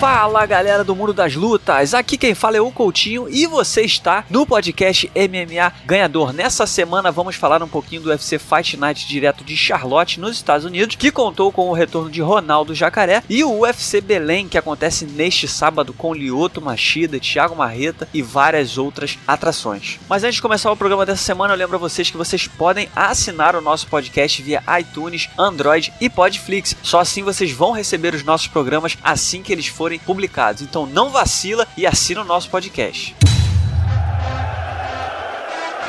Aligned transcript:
Fala 0.00 0.46
galera 0.46 0.84
do 0.84 0.94
mundo 0.94 1.12
das 1.12 1.34
lutas, 1.34 1.92
aqui 1.92 2.16
quem 2.16 2.32
fala 2.32 2.56
é 2.56 2.60
o 2.60 2.70
Coutinho 2.70 3.28
e 3.28 3.48
você 3.48 3.82
está 3.82 4.24
no 4.30 4.46
podcast 4.46 5.10
MMA 5.12 5.72
Ganhador. 5.84 6.32
Nessa 6.32 6.68
semana 6.68 7.10
vamos 7.10 7.34
falar 7.34 7.60
um 7.64 7.68
pouquinho 7.68 8.02
do 8.02 8.10
UFC 8.10 8.38
Fight 8.38 8.76
Night 8.76 9.08
direto 9.08 9.42
de 9.42 9.56
Charlotte, 9.56 10.20
nos 10.20 10.36
Estados 10.36 10.64
Unidos, 10.64 10.94
que 10.94 11.10
contou 11.10 11.50
com 11.50 11.68
o 11.68 11.72
retorno 11.72 12.08
de 12.08 12.20
Ronaldo 12.22 12.76
Jacaré 12.76 13.24
e 13.28 13.42
o 13.42 13.62
UFC 13.62 14.00
Belém, 14.00 14.48
que 14.48 14.56
acontece 14.56 15.04
neste 15.04 15.48
sábado 15.48 15.92
com 15.92 16.14
Lioto 16.14 16.62
Machida, 16.62 17.18
Thiago 17.18 17.56
Marreta 17.56 18.08
e 18.14 18.22
várias 18.22 18.78
outras 18.78 19.18
atrações. 19.26 19.98
Mas 20.08 20.22
antes 20.22 20.36
de 20.36 20.42
começar 20.42 20.70
o 20.70 20.76
programa 20.76 21.04
dessa 21.04 21.24
semana, 21.24 21.54
eu 21.54 21.58
lembro 21.58 21.74
a 21.74 21.80
vocês 21.80 22.08
que 22.08 22.16
vocês 22.16 22.46
podem 22.46 22.88
assinar 22.94 23.56
o 23.56 23.60
nosso 23.60 23.88
podcast 23.88 24.40
via 24.42 24.62
iTunes, 24.78 25.28
Android 25.36 25.92
e 26.00 26.08
Podflix. 26.08 26.76
Só 26.84 27.00
assim 27.00 27.24
vocês 27.24 27.50
vão 27.50 27.72
receber 27.72 28.14
os 28.14 28.22
nossos 28.22 28.46
programas 28.46 28.96
assim 29.02 29.42
que 29.42 29.52
eles 29.52 29.66
forem 29.66 29.87
forem 29.88 29.98
publicados. 29.98 30.60
Então 30.60 30.84
não 30.84 31.08
vacila 31.08 31.66
e 31.76 31.86
assina 31.86 32.20
o 32.20 32.24
nosso 32.24 32.50
podcast. 32.50 33.16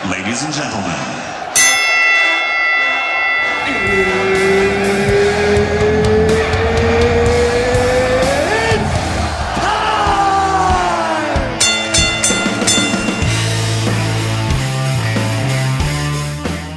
Ladies 0.09 0.44
and 0.44 0.53
gentlemen. 0.53 0.95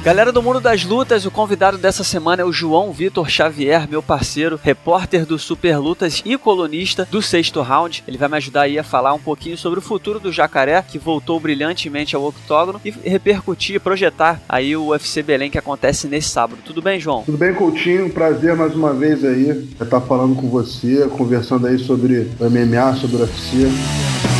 Galera 0.03 0.33
do 0.33 0.43
mundo 0.43 0.59
das 0.59 0.83
lutas, 0.83 1.25
o 1.25 1.31
convidado 1.31 1.77
dessa 1.77 2.03
semana 2.03 2.41
é 2.41 2.45
o 2.45 2.51
João 2.51 2.91
Vitor 2.91 3.29
Xavier, 3.29 3.87
meu 3.89 4.03
parceiro, 4.03 4.59
repórter 4.61 5.25
do 5.25 5.39
Super 5.39 5.77
Lutas 5.77 6.21
e 6.25 6.37
colunista 6.37 7.07
do 7.09 7.21
Sexto 7.21 7.61
Round. 7.61 8.03
Ele 8.05 8.17
vai 8.17 8.27
me 8.27 8.35
ajudar 8.35 8.63
aí 8.63 8.77
a 8.77 8.83
falar 8.83 9.13
um 9.13 9.19
pouquinho 9.19 9.57
sobre 9.57 9.79
o 9.79 9.81
futuro 9.81 10.19
do 10.19 10.29
Jacaré, 10.29 10.83
que 10.85 10.99
voltou 10.99 11.39
brilhantemente 11.39 12.17
ao 12.17 12.25
octógono, 12.25 12.81
e 12.83 12.91
repercutir, 12.91 13.79
projetar 13.79 14.41
aí 14.49 14.75
o 14.75 14.87
UFC 14.87 15.23
Belém 15.23 15.49
que 15.49 15.57
acontece 15.57 16.05
nesse 16.05 16.27
sábado. 16.27 16.59
Tudo 16.65 16.81
bem, 16.81 16.99
João? 16.99 17.23
Tudo 17.23 17.37
bem, 17.37 17.53
Coutinho. 17.53 18.09
Prazer 18.09 18.57
mais 18.57 18.75
uma 18.75 18.91
vez 18.91 19.23
aí 19.23 19.69
estar 19.81 20.01
falando 20.01 20.35
com 20.35 20.49
você, 20.49 21.07
conversando 21.17 21.65
aí 21.65 21.79
sobre 21.79 22.29
o 22.41 22.49
MMA, 22.49 22.97
sobre 22.97 23.15
o 23.15 23.19
UFC. 23.21 24.32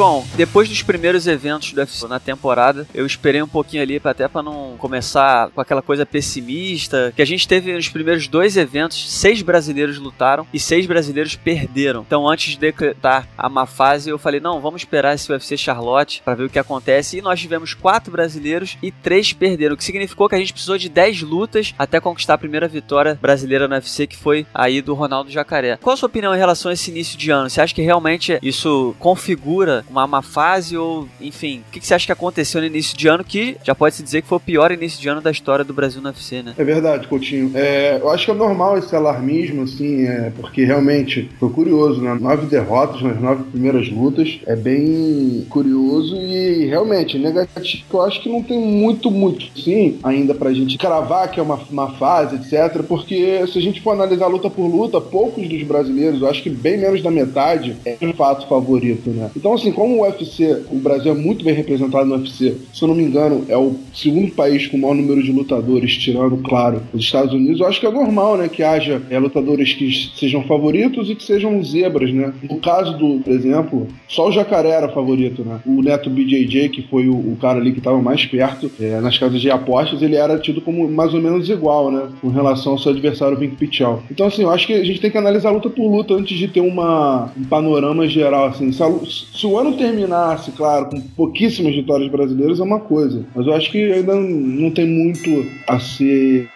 João, 0.00 0.26
depois 0.34 0.66
dos 0.66 0.82
primeiros 0.82 1.26
eventos 1.26 1.74
do 1.74 1.78
UFC 1.78 2.08
na 2.08 2.18
temporada, 2.18 2.88
eu 2.94 3.04
esperei 3.04 3.42
um 3.42 3.46
pouquinho 3.46 3.82
ali 3.82 4.00
até 4.02 4.26
para 4.26 4.42
não 4.42 4.74
começar 4.78 5.50
com 5.50 5.60
aquela 5.60 5.82
coisa 5.82 6.06
pessimista, 6.06 7.12
que 7.14 7.20
a 7.20 7.24
gente 7.26 7.46
teve 7.46 7.74
nos 7.74 7.90
primeiros 7.90 8.26
dois 8.26 8.56
eventos, 8.56 9.12
seis 9.12 9.42
brasileiros 9.42 9.98
lutaram 9.98 10.46
e 10.54 10.58
seis 10.58 10.86
brasileiros 10.86 11.36
perderam. 11.36 12.00
Então, 12.00 12.26
antes 12.26 12.52
de 12.52 12.58
decretar 12.58 13.28
a 13.36 13.46
má 13.50 13.66
fase, 13.66 14.08
eu 14.08 14.18
falei, 14.18 14.40
não, 14.40 14.58
vamos 14.58 14.80
esperar 14.80 15.14
esse 15.14 15.30
UFC 15.30 15.58
Charlotte 15.58 16.22
para 16.24 16.34
ver 16.34 16.44
o 16.44 16.48
que 16.48 16.58
acontece. 16.58 17.18
E 17.18 17.20
nós 17.20 17.38
tivemos 17.38 17.74
quatro 17.74 18.10
brasileiros 18.10 18.78
e 18.82 18.90
três 18.90 19.34
perderam, 19.34 19.74
o 19.74 19.76
que 19.76 19.84
significou 19.84 20.30
que 20.30 20.34
a 20.34 20.38
gente 20.38 20.54
precisou 20.54 20.78
de 20.78 20.88
dez 20.88 21.20
lutas 21.20 21.74
até 21.78 22.00
conquistar 22.00 22.32
a 22.32 22.38
primeira 22.38 22.66
vitória 22.66 23.18
brasileira 23.20 23.68
no 23.68 23.74
UFC, 23.74 24.06
que 24.06 24.16
foi 24.16 24.46
aí 24.54 24.80
do 24.80 24.94
Ronaldo 24.94 25.30
Jacaré. 25.30 25.76
Qual 25.76 25.92
a 25.92 25.96
sua 25.98 26.06
opinião 26.06 26.34
em 26.34 26.38
relação 26.38 26.70
a 26.70 26.72
esse 26.72 26.90
início 26.90 27.18
de 27.18 27.30
ano? 27.30 27.50
Você 27.50 27.60
acha 27.60 27.74
que 27.74 27.82
realmente 27.82 28.38
isso 28.40 28.96
configura 28.98 29.84
uma 29.90 30.06
má 30.06 30.22
fase 30.22 30.76
ou, 30.76 31.08
enfim, 31.20 31.62
o 31.68 31.72
que, 31.72 31.80
que 31.80 31.86
você 31.86 31.94
acha 31.94 32.06
que 32.06 32.12
aconteceu 32.12 32.60
no 32.60 32.66
início 32.66 32.96
de 32.96 33.08
ano 33.08 33.24
que 33.24 33.56
já 33.64 33.74
pode 33.74 33.96
se 33.96 34.02
dizer 34.02 34.22
que 34.22 34.28
foi 34.28 34.38
o 34.38 34.40
pior 34.40 34.70
início 34.70 35.00
de 35.00 35.08
ano 35.08 35.20
da 35.20 35.30
história 35.30 35.64
do 35.64 35.74
Brasil 35.74 36.00
no 36.00 36.08
UFC, 36.08 36.42
né? 36.42 36.54
É 36.56 36.64
verdade, 36.64 37.08
Coutinho. 37.08 37.50
É, 37.54 37.98
eu 38.00 38.10
acho 38.10 38.26
que 38.26 38.30
é 38.30 38.34
normal 38.34 38.78
esse 38.78 38.94
alarmismo, 38.94 39.62
assim, 39.62 40.06
é, 40.06 40.32
porque 40.36 40.64
realmente 40.64 41.30
foi 41.38 41.50
curioso, 41.50 42.00
né? 42.00 42.16
Nove 42.20 42.46
derrotas 42.46 43.02
nas 43.02 43.20
nove 43.20 43.44
primeiras 43.44 43.88
lutas 43.90 44.40
é 44.46 44.54
bem 44.54 45.46
curioso 45.48 46.16
e 46.16 46.66
realmente 46.66 47.18
negativo. 47.18 47.84
Eu 47.92 48.02
acho 48.02 48.20
que 48.22 48.28
não 48.28 48.42
tem 48.42 48.58
muito, 48.58 49.10
muito, 49.10 49.46
sim, 49.58 49.98
ainda 50.02 50.34
pra 50.34 50.52
gente 50.52 50.78
cravar 50.78 51.30
que 51.30 51.40
é 51.40 51.42
uma, 51.42 51.58
uma 51.70 51.90
fase, 51.92 52.36
etc. 52.36 52.82
Porque 52.86 53.44
se 53.46 53.58
a 53.58 53.62
gente 53.62 53.80
for 53.80 53.92
analisar 53.92 54.26
luta 54.26 54.48
por 54.48 54.66
luta, 54.66 55.00
poucos 55.00 55.48
dos 55.48 55.62
brasileiros, 55.62 56.20
eu 56.20 56.28
acho 56.28 56.42
que 56.42 56.50
bem 56.50 56.78
menos 56.78 57.02
da 57.02 57.10
metade, 57.10 57.76
é 57.84 57.96
de 58.00 58.12
fato 58.12 58.46
favorito, 58.48 59.10
né? 59.10 59.30
Então, 59.36 59.54
assim, 59.54 59.72
como 59.80 59.96
o 59.96 60.02
UFC, 60.02 60.64
o 60.70 60.76
Brasil 60.76 61.12
é 61.12 61.14
muito 61.14 61.42
bem 61.42 61.54
representado 61.54 62.04
no 62.04 62.16
UFC, 62.16 62.54
se 62.70 62.82
eu 62.82 62.88
não 62.88 62.94
me 62.94 63.02
engano, 63.02 63.46
é 63.48 63.56
o 63.56 63.74
segundo 63.94 64.30
país 64.32 64.66
com 64.66 64.76
o 64.76 64.80
maior 64.80 64.94
número 64.94 65.22
de 65.22 65.32
lutadores, 65.32 65.96
tirando, 65.96 66.36
claro, 66.36 66.82
os 66.92 67.00
Estados 67.00 67.32
Unidos, 67.32 67.60
eu 67.60 67.66
acho 67.66 67.80
que 67.80 67.86
é 67.86 67.90
normal, 67.90 68.36
né, 68.36 68.46
que 68.46 68.62
haja 68.62 69.00
é, 69.08 69.18
lutadores 69.18 69.72
que 69.72 69.90
sejam 70.14 70.42
favoritos 70.42 71.08
e 71.08 71.14
que 71.14 71.22
sejam 71.22 71.64
zebras, 71.64 72.12
né? 72.12 72.30
No 72.42 72.58
caso 72.58 72.98
do, 72.98 73.20
por 73.20 73.32
exemplo, 73.32 73.88
só 74.06 74.28
o 74.28 74.32
Jacaré 74.32 74.68
era 74.68 74.88
favorito, 74.90 75.42
né? 75.42 75.60
O 75.64 75.80
Neto 75.80 76.10
BJJ, 76.10 76.68
que 76.68 76.82
foi 76.82 77.08
o, 77.08 77.14
o 77.14 77.38
cara 77.40 77.58
ali 77.58 77.72
que 77.72 77.78
estava 77.78 78.02
mais 78.02 78.26
perto, 78.26 78.70
é, 78.78 79.00
nas 79.00 79.16
casas 79.16 79.40
de 79.40 79.50
apostas, 79.50 80.02
ele 80.02 80.16
era 80.16 80.38
tido 80.38 80.60
como 80.60 80.86
mais 80.90 81.14
ou 81.14 81.22
menos 81.22 81.48
igual, 81.48 81.90
né? 81.90 82.08
Com 82.20 82.28
relação 82.28 82.72
ao 82.72 82.78
seu 82.78 82.92
adversário 82.92 83.38
Vink 83.38 83.56
Pichal. 83.56 84.02
Então, 84.10 84.26
assim, 84.26 84.42
eu 84.42 84.50
acho 84.50 84.66
que 84.66 84.74
a 84.74 84.84
gente 84.84 85.00
tem 85.00 85.10
que 85.10 85.16
analisar 85.16 85.50
luta 85.50 85.70
por 85.70 85.90
luta 85.90 86.12
antes 86.12 86.36
de 86.36 86.48
ter 86.48 86.60
uma, 86.60 87.32
um 87.34 87.44
panorama 87.44 88.06
geral, 88.06 88.46
assim. 88.46 88.70
Se, 88.72 88.82
a, 88.82 88.90
se 89.06 89.46
o 89.46 89.52
ano 89.60 89.76
terminasse, 89.76 90.52
claro, 90.52 90.86
com 90.86 91.00
pouquíssimas 91.00 91.74
vitórias 91.74 92.10
brasileiras 92.10 92.60
é 92.60 92.62
uma 92.62 92.80
coisa, 92.80 93.24
mas 93.34 93.46
eu 93.46 93.54
acho 93.54 93.70
que 93.70 93.92
ainda 93.92 94.14
não 94.14 94.70
tem 94.70 94.86
muito 94.86 95.46
a 95.66 95.78
ser 95.78 96.48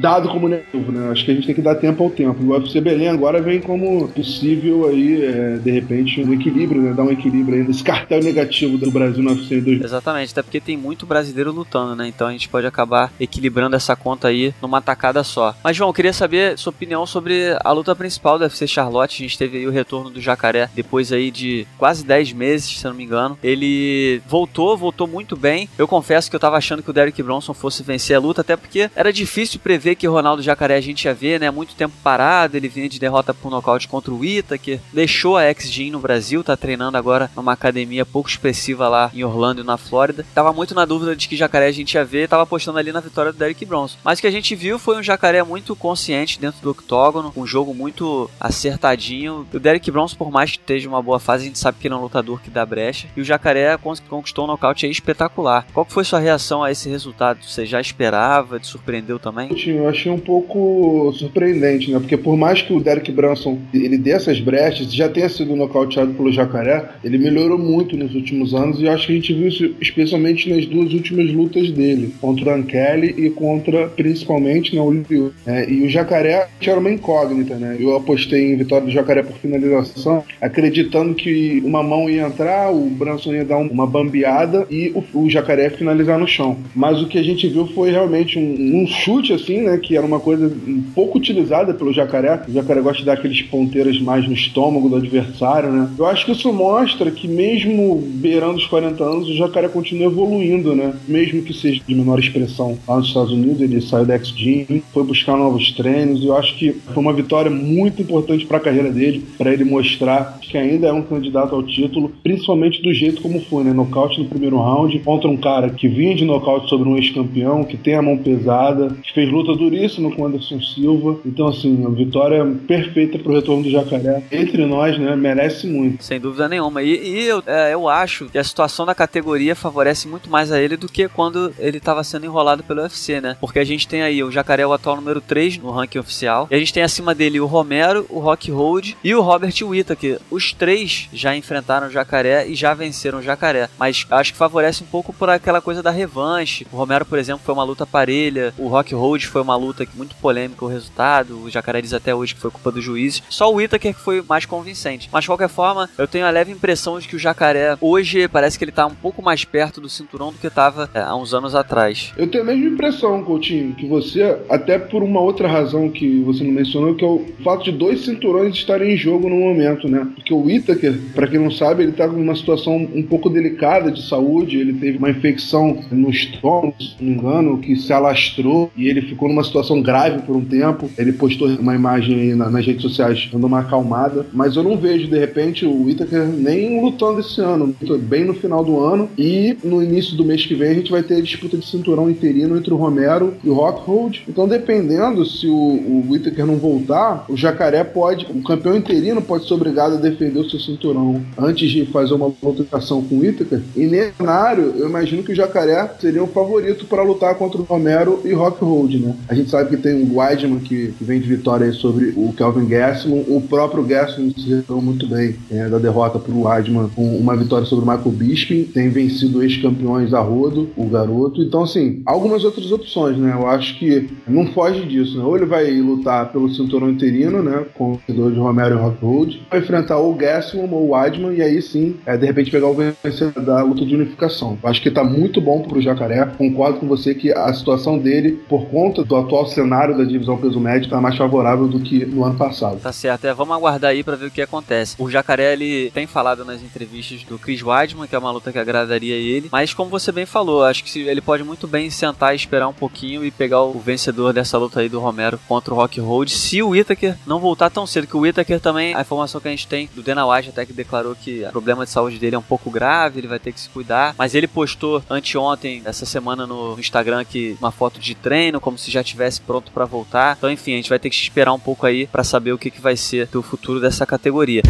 dado 0.00 0.28
como 0.28 0.48
negativo, 0.48 0.92
né? 0.92 1.10
Acho 1.10 1.24
que 1.24 1.30
a 1.30 1.34
gente 1.34 1.46
tem 1.46 1.54
que 1.54 1.62
dar 1.62 1.74
tempo 1.74 2.02
ao 2.02 2.10
tempo. 2.10 2.42
O 2.42 2.50
UFC 2.50 2.80
Belém 2.80 3.08
agora 3.08 3.40
vem 3.40 3.60
como 3.60 4.08
possível 4.08 4.88
aí, 4.88 5.24
é, 5.24 5.58
de 5.58 5.70
repente, 5.70 6.22
um 6.22 6.32
equilíbrio, 6.32 6.82
né? 6.82 6.92
Dar 6.92 7.04
um 7.04 7.10
equilíbrio 7.10 7.58
aí 7.58 7.66
nesse 7.66 7.82
cartel 7.82 8.22
negativo 8.22 8.78
do 8.78 8.90
Brasil 8.90 9.22
no 9.22 9.30
UFC 9.30 9.60
2000. 9.60 9.84
Exatamente, 9.84 10.32
até 10.32 10.42
porque 10.42 10.60
tem 10.60 10.76
muito 10.76 11.06
brasileiro 11.06 11.52
lutando, 11.52 11.96
né? 11.96 12.08
Então 12.08 12.26
a 12.26 12.32
gente 12.32 12.48
pode 12.48 12.66
acabar 12.66 13.12
equilibrando 13.18 13.76
essa 13.76 13.96
conta 13.96 14.28
aí 14.28 14.54
numa 14.60 14.80
tacada 14.80 15.22
só. 15.22 15.54
Mas, 15.62 15.76
João, 15.76 15.90
eu 15.90 15.94
queria 15.94 16.12
saber 16.12 16.58
sua 16.58 16.70
opinião 16.70 17.06
sobre 17.06 17.56
a 17.62 17.72
luta 17.72 17.94
principal 17.94 18.38
do 18.38 18.42
UFC 18.42 18.66
Charlotte. 18.66 19.22
A 19.22 19.26
gente 19.26 19.38
teve 19.38 19.58
aí 19.58 19.66
o 19.66 19.70
retorno 19.70 20.10
do 20.10 20.20
Jacaré 20.20 20.68
depois 20.74 21.12
aí 21.12 21.30
de 21.30 21.66
quase 21.78 22.04
10 22.04 22.32
meses 22.32 22.51
meses, 22.52 22.78
se 22.78 22.86
eu 22.86 22.90
não 22.90 22.98
me 22.98 23.04
engano. 23.04 23.38
Ele 23.42 24.20
voltou, 24.26 24.76
voltou 24.76 25.06
muito 25.06 25.36
bem. 25.36 25.68
Eu 25.78 25.88
confesso 25.88 26.28
que 26.28 26.36
eu 26.36 26.40
tava 26.40 26.56
achando 26.56 26.82
que 26.82 26.90
o 26.90 26.92
Derek 26.92 27.22
Bronson 27.22 27.54
fosse 27.54 27.82
vencer 27.82 28.16
a 28.16 28.20
luta, 28.20 28.42
até 28.42 28.56
porque 28.56 28.90
era 28.94 29.12
difícil 29.12 29.60
prever 29.60 29.94
que 29.94 30.06
Ronaldo 30.06 30.42
Jacaré 30.42 30.76
a 30.76 30.80
gente 30.80 31.04
ia 31.04 31.14
ver, 31.14 31.40
né? 31.40 31.50
Muito 31.50 31.74
tempo 31.74 31.94
parado, 32.02 32.56
ele 32.56 32.68
vinha 32.68 32.88
de 32.88 33.00
derrota 33.00 33.32
por 33.32 33.50
nocaute 33.50 33.88
contra 33.88 34.12
o 34.12 34.24
Ita, 34.24 34.58
que 34.58 34.80
deixou 34.92 35.36
a 35.36 35.44
X-Gym 35.44 35.90
no 35.90 35.98
Brasil, 35.98 36.44
tá 36.44 36.56
treinando 36.56 36.96
agora 36.96 37.30
numa 37.34 37.52
academia 37.52 38.04
pouco 38.04 38.28
expressiva 38.28 38.88
lá 38.88 39.10
em 39.14 39.24
Orlando 39.24 39.62
e 39.62 39.64
na 39.64 39.76
Flórida. 39.76 40.26
Tava 40.34 40.52
muito 40.52 40.74
na 40.74 40.84
dúvida 40.84 41.16
de 41.16 41.28
que 41.28 41.36
Jacaré 41.36 41.66
a 41.66 41.72
gente 41.72 41.94
ia 41.94 42.04
ver, 42.04 42.28
tava 42.28 42.42
apostando 42.42 42.78
ali 42.78 42.92
na 42.92 43.00
vitória 43.00 43.32
do 43.32 43.38
Derek 43.38 43.64
Bronson. 43.64 43.98
Mas 44.04 44.18
o 44.18 44.22
que 44.22 44.28
a 44.28 44.30
gente 44.30 44.54
viu 44.54 44.78
foi 44.78 44.96
um 44.96 45.02
Jacaré 45.02 45.42
muito 45.42 45.74
consciente 45.74 46.38
dentro 46.38 46.60
do 46.60 46.70
octógono, 46.70 47.32
um 47.36 47.46
jogo 47.46 47.74
muito 47.74 48.30
acertadinho. 48.38 49.46
O 49.52 49.58
Derek 49.58 49.90
Bronson, 49.90 50.16
por 50.16 50.30
mais 50.30 50.50
que 50.50 50.58
esteja 50.58 50.88
uma 50.88 51.02
boa 51.02 51.18
fase, 51.18 51.44
a 51.44 51.46
gente 51.46 51.58
sabe 51.58 51.78
que 51.78 51.86
ele 51.86 51.94
é 51.94 51.96
um 51.96 52.02
lutador 52.02 52.41
que 52.42 52.50
dá 52.50 52.64
brecha. 52.64 53.08
E 53.16 53.20
o 53.20 53.24
Jacaré 53.24 53.76
conquistou 54.08 54.44
um 54.44 54.48
nocaute 54.48 54.86
aí 54.86 54.92
espetacular. 54.92 55.66
Qual 55.72 55.86
foi 55.88 56.04
sua 56.04 56.18
reação 56.18 56.62
a 56.62 56.70
esse 56.70 56.88
resultado? 56.88 57.44
Você 57.44 57.64
já 57.64 57.80
esperava? 57.80 58.58
Te 58.58 58.66
surpreendeu 58.66 59.18
também? 59.18 59.50
Eu 59.66 59.88
achei 59.88 60.10
um 60.10 60.18
pouco 60.18 61.12
surpreendente, 61.12 61.90
né? 61.90 61.98
Porque 61.98 62.16
por 62.16 62.36
mais 62.36 62.62
que 62.62 62.72
o 62.72 62.80
Derek 62.80 63.10
Branson 63.12 63.58
ele 63.72 63.98
dê 63.98 64.10
essas 64.12 64.40
brechas, 64.40 64.92
já 64.92 65.08
tenha 65.08 65.28
sido 65.28 65.54
nocauteado 65.56 66.12
pelo 66.14 66.32
Jacaré, 66.32 66.90
ele 67.02 67.18
melhorou 67.18 67.58
muito 67.58 67.96
nos 67.96 68.14
últimos 68.14 68.54
anos 68.54 68.80
e 68.80 68.88
acho 68.88 69.06
que 69.06 69.12
a 69.12 69.16
gente 69.16 69.34
viu 69.34 69.48
isso 69.48 69.74
especialmente 69.80 70.48
nas 70.50 70.66
duas 70.66 70.92
últimas 70.92 71.30
lutas 71.32 71.70
dele, 71.70 72.14
contra 72.20 72.50
o 72.50 72.54
Ankeli 72.54 73.26
e 73.26 73.30
contra, 73.30 73.88
principalmente, 73.88 74.74
né, 74.74 74.80
o 74.80 74.90
Liu. 74.90 75.32
É, 75.46 75.68
e 75.70 75.82
o 75.82 75.88
Jacaré 75.88 76.48
era 76.60 76.78
uma 76.78 76.90
incógnita, 76.90 77.56
né? 77.56 77.76
Eu 77.78 77.96
apostei 77.96 78.52
em 78.52 78.56
vitória 78.56 78.86
do 78.86 78.92
Jacaré 78.92 79.22
por 79.22 79.36
finalização, 79.36 80.24
acreditando 80.40 81.14
que 81.14 81.60
uma 81.64 81.82
mão 81.82 82.08
ia 82.08 82.30
entrar 82.32 82.72
o 82.72 82.88
Branson 82.88 83.34
ia 83.34 83.44
dar 83.44 83.58
uma 83.58 83.86
bambeada 83.86 84.66
e 84.70 84.92
o, 84.94 85.24
o 85.24 85.30
Jacaré 85.30 85.70
finalizar 85.70 86.18
no 86.18 86.26
chão. 86.26 86.56
Mas 86.74 87.00
o 87.00 87.06
que 87.06 87.18
a 87.18 87.22
gente 87.22 87.46
viu 87.48 87.66
foi 87.68 87.90
realmente 87.90 88.38
um, 88.38 88.82
um, 88.82 88.86
chute, 88.86 89.32
assim, 89.32 89.62
né? 89.62 89.78
Que 89.78 89.96
era 89.96 90.06
uma 90.06 90.20
coisa 90.20 90.52
pouco 90.94 91.18
utilizada 91.18 91.74
pelo 91.74 91.92
Jacaré. 91.92 92.42
O 92.48 92.52
Jacaré 92.52 92.80
gosta 92.80 92.98
de 93.00 93.06
dar 93.06 93.14
aqueles 93.14 93.42
ponteiras 93.42 94.00
mais 94.00 94.26
no 94.26 94.32
estômago 94.32 94.88
do 94.88 94.96
adversário, 94.96 95.70
né? 95.70 95.90
Eu 95.98 96.06
acho 96.06 96.24
que 96.24 96.32
isso 96.32 96.52
mostra 96.52 97.10
que 97.10 97.28
mesmo 97.28 98.02
beirando 98.14 98.56
os 98.56 98.66
40 98.66 99.04
anos, 99.04 99.28
o 99.28 99.36
Jacaré 99.36 99.68
continua 99.68 100.06
evoluindo, 100.06 100.74
né? 100.74 100.94
Mesmo 101.06 101.42
que 101.42 101.52
seja 101.52 101.80
de 101.86 101.94
menor 101.94 102.18
expressão. 102.18 102.78
Lá 102.86 102.96
nos 102.96 103.08
Estados 103.08 103.32
Unidos, 103.32 103.60
ele 103.60 103.80
saiu 103.80 104.06
da 104.06 104.14
X-Gym, 104.14 104.82
foi 104.92 105.04
buscar 105.04 105.36
novos 105.36 105.72
treinos. 105.72 106.24
Eu 106.24 106.36
acho 106.36 106.56
que 106.56 106.72
foi 106.72 107.02
uma 107.02 107.12
vitória 107.12 107.50
muito 107.50 108.02
importante 108.02 108.46
para 108.46 108.56
a 108.58 108.60
carreira 108.60 108.90
dele, 108.90 109.24
para 109.36 109.52
ele 109.52 109.64
mostrar 109.64 110.38
que 110.40 110.56
ainda 110.56 110.88
é 110.88 110.92
um 110.92 111.02
candidato 111.02 111.54
ao 111.54 111.62
título 111.62 112.12
principalmente 112.22 112.82
do 112.82 112.92
jeito 112.92 113.20
como 113.20 113.40
foi, 113.40 113.64
né? 113.64 113.72
Nocaute 113.72 114.20
no 114.20 114.28
primeiro 114.28 114.56
round 114.56 114.98
contra 115.00 115.28
um 115.28 115.36
cara 115.36 115.70
que 115.70 115.88
vinha 115.88 116.14
de 116.14 116.24
nocaute 116.24 116.68
sobre 116.68 116.88
um 116.88 116.96
ex-campeão, 116.96 117.64
que 117.64 117.76
tem 117.76 117.94
a 117.94 118.02
mão 118.02 118.16
pesada, 118.16 118.94
que 119.02 119.12
fez 119.12 119.30
luta 119.30 119.54
duríssima 119.54 120.10
com 120.10 120.26
Anderson 120.26 120.60
Silva. 120.60 121.18
Então, 121.26 121.48
assim, 121.48 121.84
a 121.84 121.90
vitória 121.90 122.44
perfeita 122.66 123.18
pro 123.18 123.34
retorno 123.34 123.64
do 123.64 123.70
Jacaré. 123.70 124.22
Entre 124.30 124.64
nós, 124.64 124.98
né? 124.98 125.16
Merece 125.16 125.66
muito. 125.66 126.04
Sem 126.04 126.20
dúvida 126.20 126.48
nenhuma. 126.48 126.82
E, 126.82 126.90
e 126.90 127.24
eu, 127.24 127.42
é, 127.46 127.74
eu 127.74 127.88
acho 127.88 128.26
que 128.26 128.38
a 128.38 128.44
situação 128.44 128.86
da 128.86 128.94
categoria 128.94 129.54
favorece 129.54 130.08
muito 130.08 130.30
mais 130.30 130.52
a 130.52 130.60
ele 130.60 130.76
do 130.76 130.88
que 130.88 131.08
quando 131.08 131.52
ele 131.58 131.78
estava 131.78 132.04
sendo 132.04 132.26
enrolado 132.26 132.62
pelo 132.62 132.82
UFC, 132.82 133.20
né? 133.20 133.36
Porque 133.40 133.58
a 133.58 133.64
gente 133.64 133.88
tem 133.88 134.02
aí 134.02 134.22
o 134.22 134.30
Jacaré, 134.30 134.66
o 134.66 134.72
atual 134.72 134.96
número 134.96 135.20
3 135.20 135.58
no 135.58 135.70
ranking 135.70 135.98
oficial. 135.98 136.46
E 136.50 136.54
a 136.54 136.58
gente 136.58 136.72
tem 136.72 136.82
acima 136.82 137.14
dele 137.14 137.40
o 137.40 137.46
Romero, 137.46 138.06
o 138.08 138.18
Rock 138.18 138.50
Hold 138.50 138.92
e 139.02 139.14
o 139.14 139.20
Robert 139.20 139.54
Whittaker. 139.62 140.18
Os 140.30 140.52
três 140.52 141.08
já 141.12 141.36
enfrentaram 141.36 141.88
o 141.88 141.90
Jacaré 141.90 142.11
e 142.46 142.54
já 142.54 142.74
venceram 142.74 143.18
o 143.18 143.22
Jacaré. 143.22 143.68
Mas 143.78 144.06
acho 144.10 144.32
que 144.32 144.38
favorece 144.38 144.82
um 144.82 144.86
pouco 144.86 145.12
por 145.12 145.30
aquela 145.30 145.60
coisa 145.60 145.82
da 145.82 145.90
revanche. 145.90 146.66
O 146.72 146.76
Romero, 146.76 147.06
por 147.06 147.18
exemplo, 147.18 147.42
foi 147.44 147.54
uma 147.54 147.64
luta 147.64 147.86
parelha. 147.86 148.52
O 148.58 148.68
Rock 148.68 148.94
Hold 148.94 149.24
foi 149.24 149.40
uma 149.40 149.56
luta 149.56 149.86
muito 149.94 150.14
polêmica 150.16 150.64
o 150.64 150.68
resultado. 150.68 151.42
O 151.42 151.50
Jacaré 151.50 151.80
diz 151.80 151.92
até 151.92 152.14
hoje 152.14 152.34
que 152.34 152.40
foi 152.40 152.50
culpa 152.50 152.70
do 152.70 152.82
juiz. 152.82 153.22
Só 153.28 153.50
o 153.50 153.56
Whittaker 153.56 153.94
que 153.94 154.00
foi 154.00 154.22
mais 154.28 154.44
convincente. 154.44 155.08
Mas 155.12 155.24
de 155.24 155.28
qualquer 155.28 155.48
forma, 155.48 155.88
eu 155.96 156.06
tenho 156.06 156.26
a 156.26 156.30
leve 156.30 156.52
impressão 156.52 156.98
de 156.98 157.08
que 157.08 157.16
o 157.16 157.18
Jacaré 157.18 157.76
hoje 157.80 158.28
parece 158.28 158.58
que 158.58 158.64
ele 158.64 158.72
tá 158.72 158.86
um 158.86 158.94
pouco 158.94 159.22
mais 159.22 159.44
perto 159.44 159.80
do 159.80 159.88
cinturão 159.88 160.32
do 160.32 160.38
que 160.38 160.46
estava 160.46 160.90
é, 160.94 161.00
há 161.00 161.14
uns 161.14 161.32
anos 161.32 161.54
atrás. 161.54 162.12
Eu 162.16 162.26
tenho 162.26 162.44
a 162.44 162.46
mesma 162.46 162.66
impressão, 162.66 163.22
Coutinho, 163.24 163.74
que 163.74 163.86
você, 163.86 164.38
até 164.48 164.78
por 164.78 165.02
uma 165.02 165.20
outra 165.20 165.48
razão 165.48 165.90
que 165.90 166.20
você 166.22 166.44
não 166.44 166.52
mencionou, 166.52 166.94
que 166.94 167.04
é 167.04 167.08
o 167.08 167.24
fato 167.42 167.64
de 167.64 167.72
dois 167.72 168.04
cinturões 168.04 168.54
estarem 168.54 168.94
em 168.94 168.96
jogo 168.96 169.28
no 169.28 169.36
momento, 169.36 169.88
né? 169.88 170.06
Porque 170.14 170.32
o 170.32 170.42
Whittaker, 170.42 170.98
para 171.14 171.26
quem 171.26 171.38
não 171.38 171.50
sabe, 171.50 171.82
ele 171.82 171.92
tá 171.92 172.01
com 172.08 172.16
uma 172.16 172.34
situação 172.34 172.76
um 172.76 173.02
pouco 173.02 173.28
delicada 173.28 173.90
de 173.90 174.06
saúde, 174.06 174.58
ele 174.58 174.72
teve 174.72 174.98
uma 174.98 175.10
infecção 175.10 175.78
no 175.90 176.10
estômago, 176.10 176.74
se 176.78 176.96
não 177.00 177.08
me 177.08 177.14
engano, 177.16 177.58
que 177.58 177.76
se 177.76 177.92
alastrou 177.92 178.70
e 178.76 178.88
ele 178.88 179.02
ficou 179.02 179.28
numa 179.28 179.44
situação 179.44 179.80
grave 179.80 180.22
por 180.22 180.36
um 180.36 180.44
tempo. 180.44 180.90
Ele 180.98 181.12
postou 181.12 181.48
uma 181.48 181.74
imagem 181.74 182.20
aí 182.20 182.34
nas 182.34 182.66
redes 182.66 182.82
sociais 182.82 183.28
dando 183.32 183.46
uma 183.46 183.60
acalmada, 183.60 184.26
mas 184.32 184.56
eu 184.56 184.62
não 184.62 184.76
vejo, 184.76 185.08
de 185.08 185.18
repente, 185.18 185.64
o 185.64 185.84
Whittaker 185.84 186.26
nem 186.26 186.80
lutando 186.80 187.20
esse 187.20 187.40
ano, 187.40 187.74
bem 188.00 188.24
no 188.24 188.34
final 188.34 188.64
do 188.64 188.80
ano 188.80 189.08
e 189.16 189.56
no 189.62 189.82
início 189.82 190.16
do 190.16 190.24
mês 190.24 190.44
que 190.44 190.54
vem 190.54 190.70
a 190.70 190.74
gente 190.74 190.90
vai 190.90 191.02
ter 191.02 191.16
a 191.16 191.20
disputa 191.20 191.56
de 191.56 191.66
cinturão 191.66 192.10
interino 192.10 192.56
entre 192.56 192.72
o 192.72 192.76
Romero 192.76 193.34
e 193.42 193.48
o 193.48 193.54
Rockhold. 193.54 194.22
Então, 194.28 194.46
dependendo 194.48 195.24
se 195.24 195.46
o, 195.46 195.52
o 195.52 196.06
Whittaker 196.10 196.46
não 196.46 196.56
voltar, 196.56 197.24
o 197.28 197.36
Jacaré 197.36 197.84
pode, 197.84 198.26
o 198.30 198.42
campeão 198.42 198.76
interino 198.76 199.20
pode 199.22 199.46
ser 199.46 199.54
obrigado 199.54 199.94
a 199.94 200.00
defender 200.00 200.38
o 200.38 200.48
seu 200.48 200.60
cinturão 200.60 201.22
antes 201.38 201.70
de 201.70 201.80
fazer 201.92 202.14
uma 202.14 202.28
votação 202.28 203.02
com 203.02 203.16
o 203.16 203.18
Whittaker. 203.20 203.60
E 203.76 203.86
nesse 203.86 204.14
cenário, 204.16 204.74
eu 204.76 204.88
imagino 204.88 205.22
que 205.22 205.32
o 205.32 205.34
Jacaré 205.34 205.88
seria 206.00 206.22
um 206.22 206.26
favorito 206.26 206.86
para 206.86 207.02
lutar 207.02 207.34
contra 207.36 207.60
o 207.60 207.64
Romero 207.64 208.20
e 208.24 208.32
Rockhold, 208.32 208.98
né? 208.98 209.14
A 209.28 209.34
gente 209.34 209.50
sabe 209.50 209.70
que 209.70 209.76
tem 209.76 210.02
o 210.02 210.16
Weidman 210.16 210.58
que, 210.58 210.94
vem 211.00 211.20
de 211.20 211.28
vitória 211.28 211.66
aí 211.66 211.72
sobre 211.72 212.12
o 212.16 212.32
Kelvin 212.32 212.66
Gastelum, 212.66 213.24
o 213.28 213.40
próprio 213.40 213.82
Gastelum 213.82 214.32
se 214.32 214.48
retornou 214.48 214.82
muito 214.82 215.06
bem 215.06 215.36
é, 215.50 215.68
da 215.68 215.78
derrota 215.78 216.18
para 216.18 216.32
o 216.32 216.42
Weidman 216.42 216.88
com 216.94 217.16
uma 217.16 217.36
vitória 217.36 217.66
sobre 217.66 217.84
o 217.84 217.88
Michael 217.88 218.12
Bisping, 218.12 218.64
tem 218.64 218.88
vencido 218.88 219.42
ex-campeões 219.42 220.14
a 220.14 220.20
rodo, 220.20 220.70
o 220.76 220.86
garoto. 220.86 221.42
Então, 221.42 221.62
assim, 221.62 222.02
algumas 222.06 222.44
outras 222.44 222.70
opções, 222.72 223.16
né? 223.16 223.32
Eu 223.32 223.46
acho 223.46 223.78
que 223.78 224.08
não 224.26 224.46
foge 224.46 224.84
disso, 224.86 225.18
né? 225.18 225.24
Ou 225.24 225.36
ele 225.36 225.46
vai 225.46 225.70
lutar 225.80 226.30
pelo 226.32 226.52
cinturão 226.52 226.90
interino, 226.90 227.42
né? 227.42 227.64
Com 227.74 227.98
o 228.08 228.30
de 228.30 228.38
Romero 228.38 228.76
e 228.76 228.78
Rockhold, 228.78 229.42
vai 229.50 229.60
enfrentar 229.60 229.98
ou 229.98 230.12
o 230.12 230.14
Gastelum 230.14 230.72
ou 230.72 230.88
o 230.88 230.90
Weidman, 230.92 231.34
e 231.34 231.42
aí 231.42 231.60
sim, 231.72 231.96
é, 232.04 232.16
de 232.16 232.26
repente 232.26 232.50
pegar 232.50 232.68
o 232.68 232.74
vencedor 232.74 233.42
da 233.42 233.62
luta 233.62 233.84
de 233.84 233.94
unificação. 233.94 234.58
Acho 234.62 234.82
que 234.82 234.90
tá 234.90 235.02
muito 235.02 235.40
bom 235.40 235.62
pro 235.62 235.80
Jacaré. 235.80 236.24
Concordo 236.36 236.78
com 236.78 236.86
você 236.86 237.14
que 237.14 237.32
a 237.32 237.52
situação 237.52 237.98
dele, 237.98 238.32
por 238.48 238.66
conta 238.66 239.02
do 239.02 239.16
atual 239.16 239.46
cenário 239.46 239.96
da 239.96 240.04
divisão 240.04 240.36
peso 240.36 240.60
médio, 240.60 240.90
tá 240.90 241.00
mais 241.00 241.16
favorável 241.16 241.66
do 241.66 241.80
que 241.80 242.04
no 242.04 242.24
ano 242.24 242.36
passado. 242.36 242.80
Tá 242.80 242.92
certo, 242.92 243.24
é, 243.24 243.34
vamos 243.34 243.56
aguardar 243.56 243.90
aí 243.90 244.04
para 244.04 244.16
ver 244.16 244.26
o 244.26 244.30
que 244.30 244.42
acontece. 244.42 244.96
O 244.98 245.10
Jacaré, 245.10 245.52
ele 245.52 245.90
tem 245.92 246.06
falado 246.06 246.44
nas 246.44 246.62
entrevistas 246.62 247.22
do 247.24 247.38
Chris 247.38 247.62
Weidman, 247.62 248.06
que 248.06 248.14
é 248.14 248.18
uma 248.18 248.30
luta 248.30 248.52
que 248.52 248.58
agradaria 248.58 249.14
ele, 249.14 249.48
mas 249.50 249.72
como 249.72 249.90
você 249.90 250.12
bem 250.12 250.26
falou, 250.26 250.64
acho 250.64 250.84
que 250.84 251.00
ele 251.00 251.20
pode 251.20 251.42
muito 251.42 251.66
bem 251.66 251.90
sentar 251.90 252.32
e 252.32 252.36
esperar 252.36 252.68
um 252.68 252.72
pouquinho 252.72 253.24
e 253.24 253.30
pegar 253.30 253.62
o 253.62 253.78
vencedor 253.78 254.32
dessa 254.32 254.58
luta 254.58 254.80
aí 254.80 254.88
do 254.88 255.00
Romero 255.00 255.38
contra 255.48 255.72
o 255.72 255.76
Rock 255.76 256.00
Road, 256.00 256.30
se 256.30 256.62
o 256.62 256.70
Whittaker 256.70 257.16
não 257.26 257.38
voltar 257.38 257.70
tão 257.70 257.86
cedo, 257.86 258.06
que 258.06 258.16
o 258.16 258.20
Whittaker 258.20 258.60
também, 258.60 258.94
a 258.94 259.00
informação 259.00 259.40
que 259.40 259.48
a 259.48 259.50
gente 259.50 259.66
tem 259.66 259.88
do 259.94 260.02
Dana 260.02 260.26
White 260.26 260.50
até 260.50 260.66
que 260.66 260.72
declarou 260.72 261.14
que 261.14 261.44
o 261.54 261.60
problema 261.62 261.84
de 261.84 261.90
saúde 261.90 262.18
dele 262.18 262.34
é 262.34 262.38
um 262.38 262.42
pouco 262.42 262.70
grave, 262.70 263.20
ele 263.20 263.28
vai 263.28 263.38
ter 263.38 263.52
que 263.52 263.60
se 263.60 263.68
cuidar, 263.68 264.14
mas 264.18 264.34
ele 264.34 264.48
postou 264.48 265.02
anteontem, 265.08 265.80
essa 265.84 266.04
semana 266.04 266.44
no 266.44 266.76
Instagram 266.78 267.24
que 267.24 267.56
uma 267.60 267.70
foto 267.70 268.00
de 268.00 268.16
treino, 268.16 268.60
como 268.60 268.76
se 268.76 268.90
já 268.90 269.02
tivesse 269.02 269.40
pronto 269.40 269.70
para 269.70 269.84
voltar. 269.84 270.34
Então, 270.36 270.50
enfim, 270.50 270.72
a 270.72 270.76
gente 270.76 270.90
vai 270.90 270.98
ter 270.98 271.08
que 271.08 271.14
esperar 271.14 271.52
um 271.52 271.60
pouco 271.60 271.86
aí 271.86 272.08
para 272.08 272.24
saber 272.24 272.52
o 272.52 272.58
que, 272.58 272.70
que 272.70 272.80
vai 272.80 272.96
ser 272.96 273.28
do 273.28 273.42
futuro 273.42 273.80
dessa 273.80 274.04
categoria. 274.04 274.62